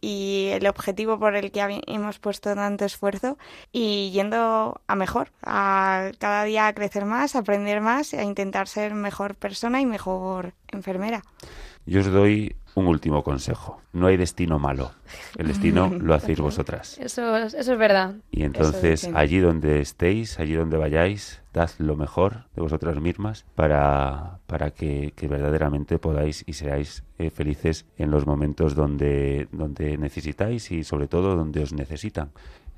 [0.00, 3.38] y el objetivo por el que hemos puesto tanto esfuerzo
[3.70, 8.66] y yendo a mejor, a cada día a crecer más, a aprender más, a intentar
[8.66, 11.22] ser mejor persona y mejor enfermera.
[11.86, 13.80] Yo os doy un último consejo.
[13.92, 14.92] No hay destino malo.
[15.36, 16.98] El destino lo hacéis vosotras.
[16.98, 18.14] Eso, eso es verdad.
[18.30, 24.40] Y entonces, allí donde estéis, allí donde vayáis, dad lo mejor de vosotras mismas para,
[24.46, 30.82] para que, verdaderamente podáis y seáis eh, felices en los momentos donde, donde necesitáis y
[30.84, 32.30] sobre todo donde os necesitan.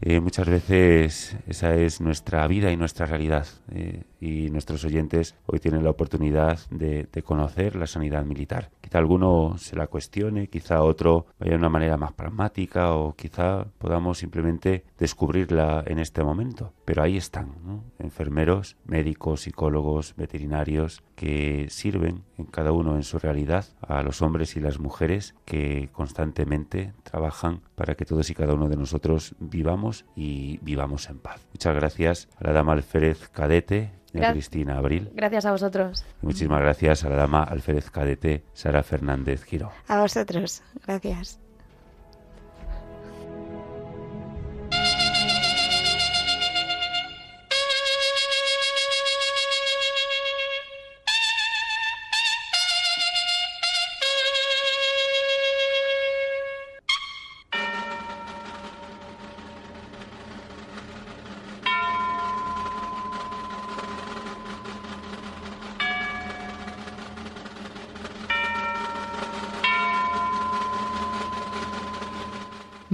[0.02, 5.58] Eh, muchas veces esa es nuestra vida y nuestra realidad eh, y nuestros oyentes hoy
[5.58, 8.70] tienen la oportunidad de, conocer la sanidad militar.
[8.82, 13.66] Quizá alguno se la cuestione, quizá otro vaya de una manera más pragmática o quizá
[13.78, 16.72] podamos simplemente descubrirla en este momento.
[16.86, 23.66] Pero ahí están, enfermeros, médicos, psicólogos, veterinarios que sirven en cada uno en su realidad
[23.80, 28.68] a los hombres y las mujeres que constantemente trabajan para que todos y cada uno
[28.68, 31.44] de nosotros vivamos y vivamos en paz.
[31.52, 35.10] Muchas gracias a la dama alférez cadete, y a Cristina Abril.
[35.12, 36.04] Gracias a vosotros.
[36.22, 39.72] muchísimas gracias a la dama alférez cadete Sara Fernández Giro.
[39.88, 40.62] A vosotros.
[40.86, 41.40] Gracias.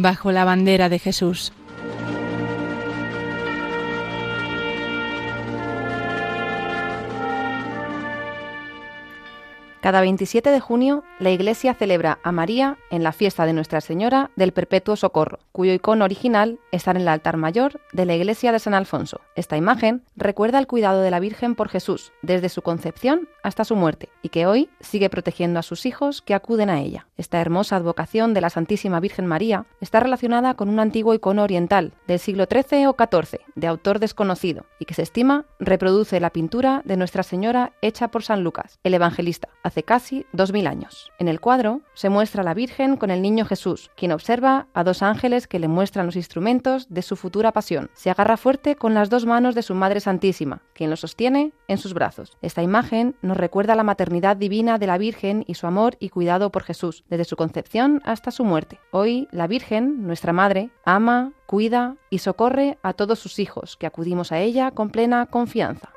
[0.03, 1.53] Bajo la bandera de Jesús.
[9.83, 14.31] Cada 27 de junio, la Iglesia celebra a María en la fiesta de Nuestra Señora
[14.37, 18.61] del Perpetuo Socorro, cuyo icono original está en el altar mayor de la Iglesia de
[18.61, 19.21] San Alfonso.
[19.35, 23.75] Esta imagen recuerda el cuidado de la Virgen por Jesús, desde su concepción hasta su
[23.75, 27.09] muerte, y que hoy sigue protegiendo a sus hijos que acuden a ella.
[27.17, 31.93] Esta hermosa advocación de la Santísima Virgen María está relacionada con un antiguo icono oriental
[32.07, 36.83] del siglo XIII o XIV, de autor desconocido, y que se estima reproduce la pintura
[36.85, 41.11] de Nuestra Señora hecha por San Lucas, el evangelista, hace casi dos mil años.
[41.19, 44.85] En el cuadro se muestra a la Virgen con el niño Jesús, quien observa a
[44.85, 47.89] dos ángeles que le muestran los instrumentos de su futura pasión.
[47.95, 51.79] Se agarra fuerte con las dos manos de su Madre Santísima, quien lo sostiene en
[51.79, 52.37] sus brazos.
[52.43, 56.53] Esta imagen nos recuerda la maternidad divina de la Virgen y su amor y cuidado
[56.53, 58.79] por Jesús, desde su concepción hasta su muerte.
[58.91, 64.33] Hoy la Virgen, nuestra Madre, ama, cuida y socorre a todos sus hijos, que acudimos
[64.33, 65.95] a ella con plena confianza.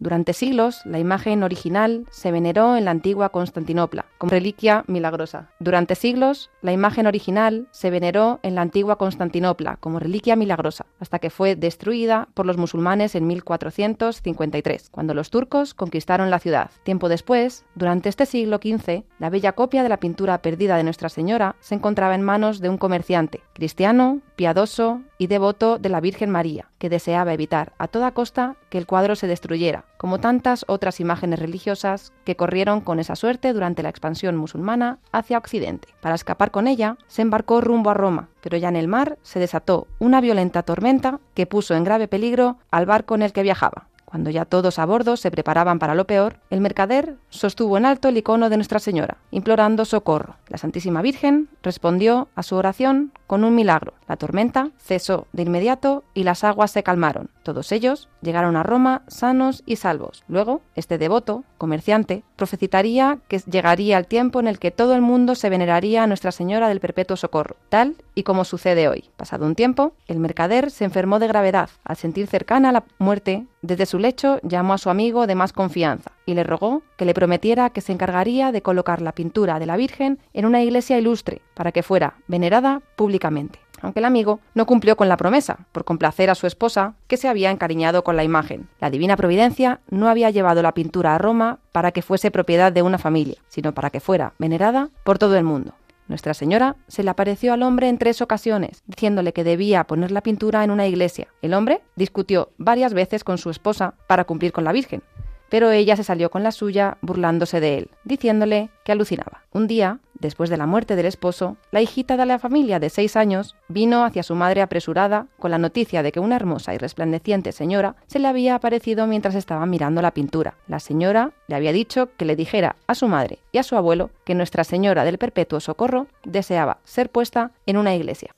[0.00, 5.50] Durante siglos, la imagen original se veneró en la antigua Constantinopla como reliquia milagrosa.
[5.58, 11.18] Durante siglos, la imagen original se veneró en la antigua Constantinopla como reliquia milagrosa, hasta
[11.18, 16.70] que fue destruida por los musulmanes en 1453, cuando los turcos conquistaron la ciudad.
[16.84, 21.08] Tiempo después, durante este siglo XV, la bella copia de la pintura perdida de Nuestra
[21.08, 26.30] Señora se encontraba en manos de un comerciante, cristiano, piadoso y devoto de la Virgen
[26.30, 31.00] María, que deseaba evitar a toda costa que el cuadro se destruyera, como tantas otras
[31.00, 35.88] imágenes religiosas que corrieron con esa suerte durante la expansión musulmana hacia Occidente.
[36.00, 39.40] Para escapar con ella, se embarcó rumbo a Roma, pero ya en el mar se
[39.40, 43.88] desató una violenta tormenta que puso en grave peligro al barco en el que viajaba.
[44.08, 48.08] Cuando ya todos a bordo se preparaban para lo peor, el mercader sostuvo en alto
[48.08, 50.36] el icono de Nuestra Señora, implorando socorro.
[50.48, 53.92] La Santísima Virgen respondió a su oración con un milagro.
[54.08, 57.28] La tormenta cesó de inmediato y las aguas se calmaron.
[57.42, 60.24] Todos ellos llegaron a Roma sanos y salvos.
[60.26, 65.34] Luego, este devoto, comerciante, profetizaría que llegaría el tiempo en el que todo el mundo
[65.34, 69.04] se veneraría a Nuestra Señora del Perpetuo Socorro, tal y como sucede hoy.
[69.16, 71.70] Pasado un tiempo, el mercader se enfermó de gravedad.
[71.84, 76.10] Al sentir cercana la muerte, desde su lecho llamó a su amigo de más confianza
[76.26, 79.76] y le rogó que le prometiera que se encargaría de colocar la pintura de la
[79.76, 83.60] Virgen en una iglesia ilustre para que fuera venerada públicamente.
[83.82, 87.28] Aunque el amigo no cumplió con la promesa, por complacer a su esposa, que se
[87.28, 88.68] había encariñado con la imagen.
[88.80, 92.82] La divina providencia no había llevado la pintura a Roma para que fuese propiedad de
[92.82, 95.74] una familia, sino para que fuera venerada por todo el mundo.
[96.08, 100.22] Nuestra Señora se le apareció al hombre en tres ocasiones, diciéndole que debía poner la
[100.22, 101.28] pintura en una iglesia.
[101.42, 105.02] El hombre discutió varias veces con su esposa para cumplir con la Virgen,
[105.48, 109.42] pero ella se salió con la suya burlándose de él, diciéndole que alucinaba.
[109.52, 113.16] Un día, después de la muerte del esposo, la hijita de la familia de seis
[113.16, 117.52] años vino hacia su madre apresurada con la noticia de que una hermosa y resplandeciente
[117.52, 120.54] señora se le había aparecido mientras estaba mirando la pintura.
[120.66, 124.10] La señora le había dicho que le dijera a su madre y a su abuelo
[124.24, 128.34] que Nuestra Señora del Perpetuo Socorro deseaba ser puesta en una iglesia.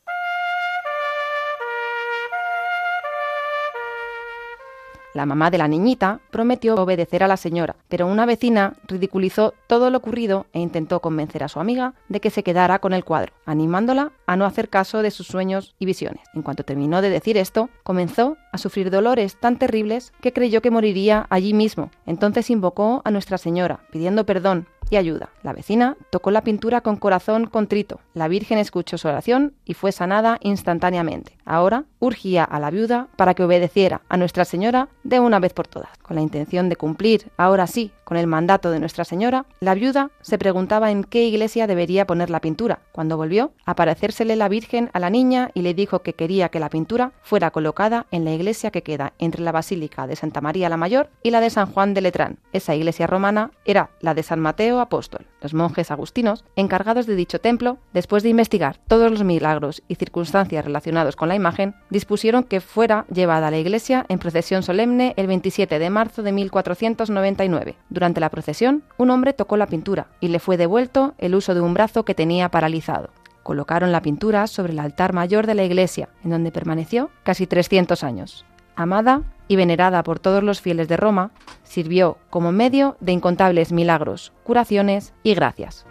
[5.12, 9.90] La mamá de la niñita prometió obedecer a la señora, pero una vecina ridiculizó todo
[9.90, 13.32] lo ocurrido e intentó convencer a su amiga de que se quedara con el cuadro,
[13.44, 16.22] animándola a no hacer caso de sus sueños y visiones.
[16.34, 20.70] En cuanto terminó de decir esto, comenzó a sufrir dolores tan terribles que creyó que
[20.70, 21.90] moriría allí mismo.
[22.06, 25.30] Entonces invocó a Nuestra Señora, pidiendo perdón y ayuda.
[25.42, 28.00] La vecina tocó la pintura con corazón contrito.
[28.12, 31.36] La Virgen escuchó su oración y fue sanada instantáneamente.
[31.44, 35.66] Ahora urgía a la viuda para que obedeciera a Nuestra Señora de una vez por
[35.66, 35.90] todas.
[36.02, 40.10] Con la intención de cumplir, ahora sí, con el mandato de Nuestra Señora, la viuda
[40.20, 42.80] se preguntaba en qué iglesia debería poner la pintura.
[42.92, 46.70] Cuando volvió, aparecérsele la Virgen a la niña y le dijo que quería que la
[46.70, 50.76] pintura fuera colocada en la iglesia que queda entre la Basílica de Santa María la
[50.76, 52.38] Mayor y la de San Juan de Letrán.
[52.52, 55.26] Esa iglesia romana era la de San Mateo Apóstol.
[55.40, 60.64] Los monjes agustinos, encargados de dicho templo, después de investigar todos los milagros y circunstancias
[60.64, 65.26] relacionados con la imagen, dispusieron que fuera llevada a la iglesia en procesión solemne el
[65.26, 67.76] 27 de marzo de 1499.
[67.88, 71.60] Durante la procesión, un hombre tocó la pintura y le fue devuelto el uso de
[71.60, 73.10] un brazo que tenía paralizado.
[73.42, 78.04] Colocaron la pintura sobre el altar mayor de la iglesia, en donde permaneció casi 300
[78.04, 78.44] años.
[78.80, 81.32] Amada y venerada por todos los fieles de Roma,
[81.64, 85.84] sirvió como medio de incontables milagros, curaciones y gracias.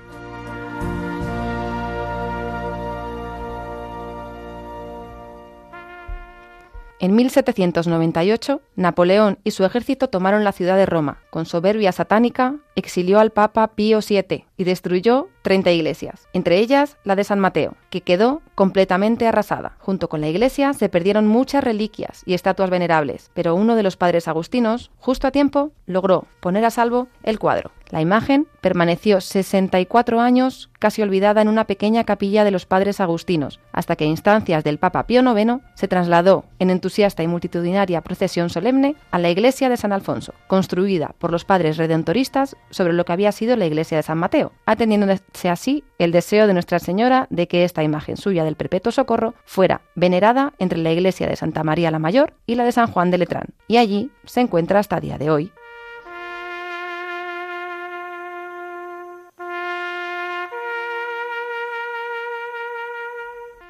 [7.00, 11.20] En 1798, Napoleón y su ejército tomaron la ciudad de Roma.
[11.30, 17.16] Con soberbia satánica, exilió al Papa Pío VII y destruyó 30 iglesias, entre ellas la
[17.16, 19.78] de San Mateo, que quedó completamente arrasada.
[19.80, 23.96] Junto con la iglesia se perdieron muchas reliquias y estatuas venerables, pero uno de los
[23.96, 27.72] padres agustinos, justo a tiempo, logró poner a salvo el cuadro.
[27.90, 33.60] La imagen permaneció 64 años casi olvidada en una pequeña capilla de los padres agustinos,
[33.72, 38.96] hasta que instancias del Papa Pío IX se trasladó en entusiasta y multitudinaria procesión solemne
[39.10, 43.32] a la iglesia de San Alfonso, construida por los padres redentoristas sobre lo que había
[43.32, 47.64] sido la iglesia de San Mateo, atendiéndose así el deseo de Nuestra Señora de que
[47.64, 52.00] esta imagen suya del Perpetuo Socorro fuera venerada entre la iglesia de Santa María la
[52.00, 55.30] Mayor y la de San Juan de Letrán, y allí se encuentra hasta día de
[55.30, 55.52] hoy.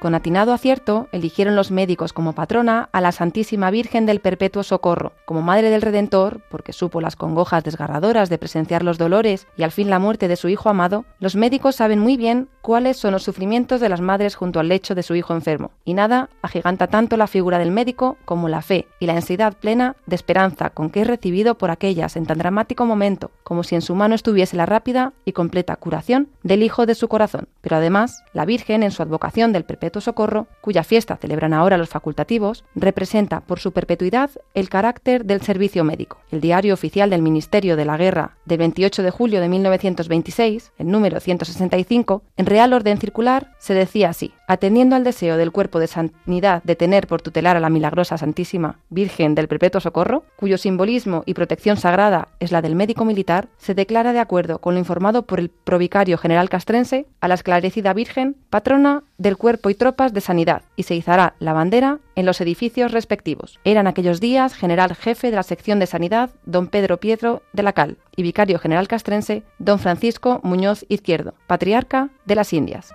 [0.00, 5.12] Con atinado acierto, eligieron los médicos como patrona a la Santísima Virgen del Perpetuo Socorro,
[5.26, 9.72] como Madre del Redentor, porque supo las congojas desgarradoras de presenciar los dolores y al
[9.72, 13.24] fin la muerte de su hijo amado, los médicos saben muy bien cuáles son los
[13.24, 17.18] sufrimientos de las madres junto al lecho de su hijo enfermo, y nada agiganta tanto
[17.18, 21.02] la figura del médico como la fe y la ansiedad plena de esperanza con que
[21.02, 24.64] es recibido por aquellas en tan dramático momento, como si en su mano estuviese la
[24.64, 27.48] rápida y completa curación del hijo de su corazón.
[27.60, 31.88] Pero además, la Virgen, en su advocación del Perpetuo Socorro, cuya fiesta celebran ahora los
[31.88, 36.18] facultativos, representa por su perpetuidad el carácter del servicio médico.
[36.30, 40.90] El diario oficial del Ministerio de la Guerra del 28 de julio de 1926, el
[40.90, 45.86] número 165, en real orden circular, se decía así: atendiendo al deseo del cuerpo de
[45.86, 51.22] sanidad de tener por tutelar a la milagrosa Santísima Virgen del Perpetuo Socorro, cuyo simbolismo
[51.24, 55.22] y protección sagrada es la del médico militar, se declara de acuerdo con lo informado
[55.22, 60.20] por el provicario general castrense a la esclarecida Virgen, patrona del cuerpo y tropas de
[60.20, 63.60] sanidad, y se izará la bandera en los edificios respectivos.
[63.62, 67.72] Eran aquellos días general jefe de la sección de sanidad don Pedro Pietro de la
[67.72, 72.92] Cal y vicario general castrense don Francisco Muñoz Izquierdo, patriarca de las Indias.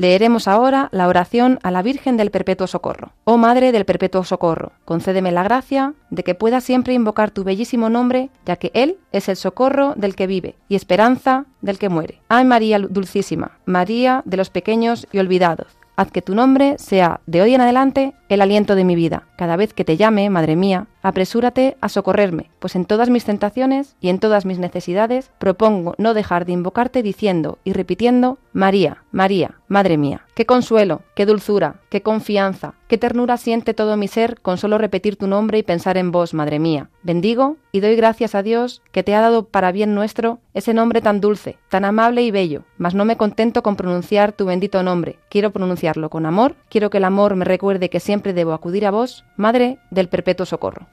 [0.00, 3.10] Leeremos ahora la oración a la Virgen del Perpetuo Socorro.
[3.24, 7.90] Oh Madre del Perpetuo Socorro, concédeme la gracia de que pueda siempre invocar tu bellísimo
[7.90, 12.20] nombre, ya que Él es el socorro del que vive y esperanza del que muere.
[12.28, 15.66] Ay María Dulcísima, María de los pequeños y olvidados.
[15.96, 19.24] Haz que tu nombre sea de hoy en adelante el aliento de mi vida.
[19.36, 23.96] Cada vez que te llame, Madre mía, apresúrate a socorrerme, pues en todas mis tentaciones
[24.00, 29.54] y en todas mis necesidades propongo no dejar de invocarte diciendo y repitiendo, María, María,
[29.68, 34.56] Madre mía, qué consuelo, qué dulzura, qué confianza, qué ternura siente todo mi ser con
[34.56, 36.88] solo repetir tu nombre y pensar en vos, Madre mía.
[37.02, 41.02] Bendigo y doy gracias a Dios que te ha dado para bien nuestro ese nombre
[41.02, 45.18] tan dulce, tan amable y bello, mas no me contento con pronunciar tu bendito nombre,
[45.28, 48.90] quiero pronunciarlo con amor, quiero que el amor me recuerde que siempre debo acudir a
[48.90, 50.86] vos, Madre del Perpetuo Socorro.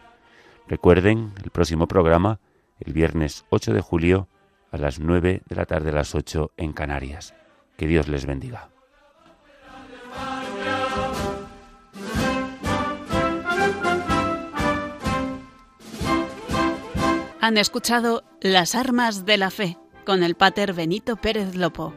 [0.68, 2.40] Recuerden el próximo programa
[2.80, 4.28] el viernes 8 de julio
[4.72, 7.34] a las 9 de la tarde a las 8 en Canarias.
[7.78, 8.70] Que Dios les bendiga.
[17.42, 21.94] Han escuchado Las Armas de la Fe con el Pater Benito Pérez Lopo.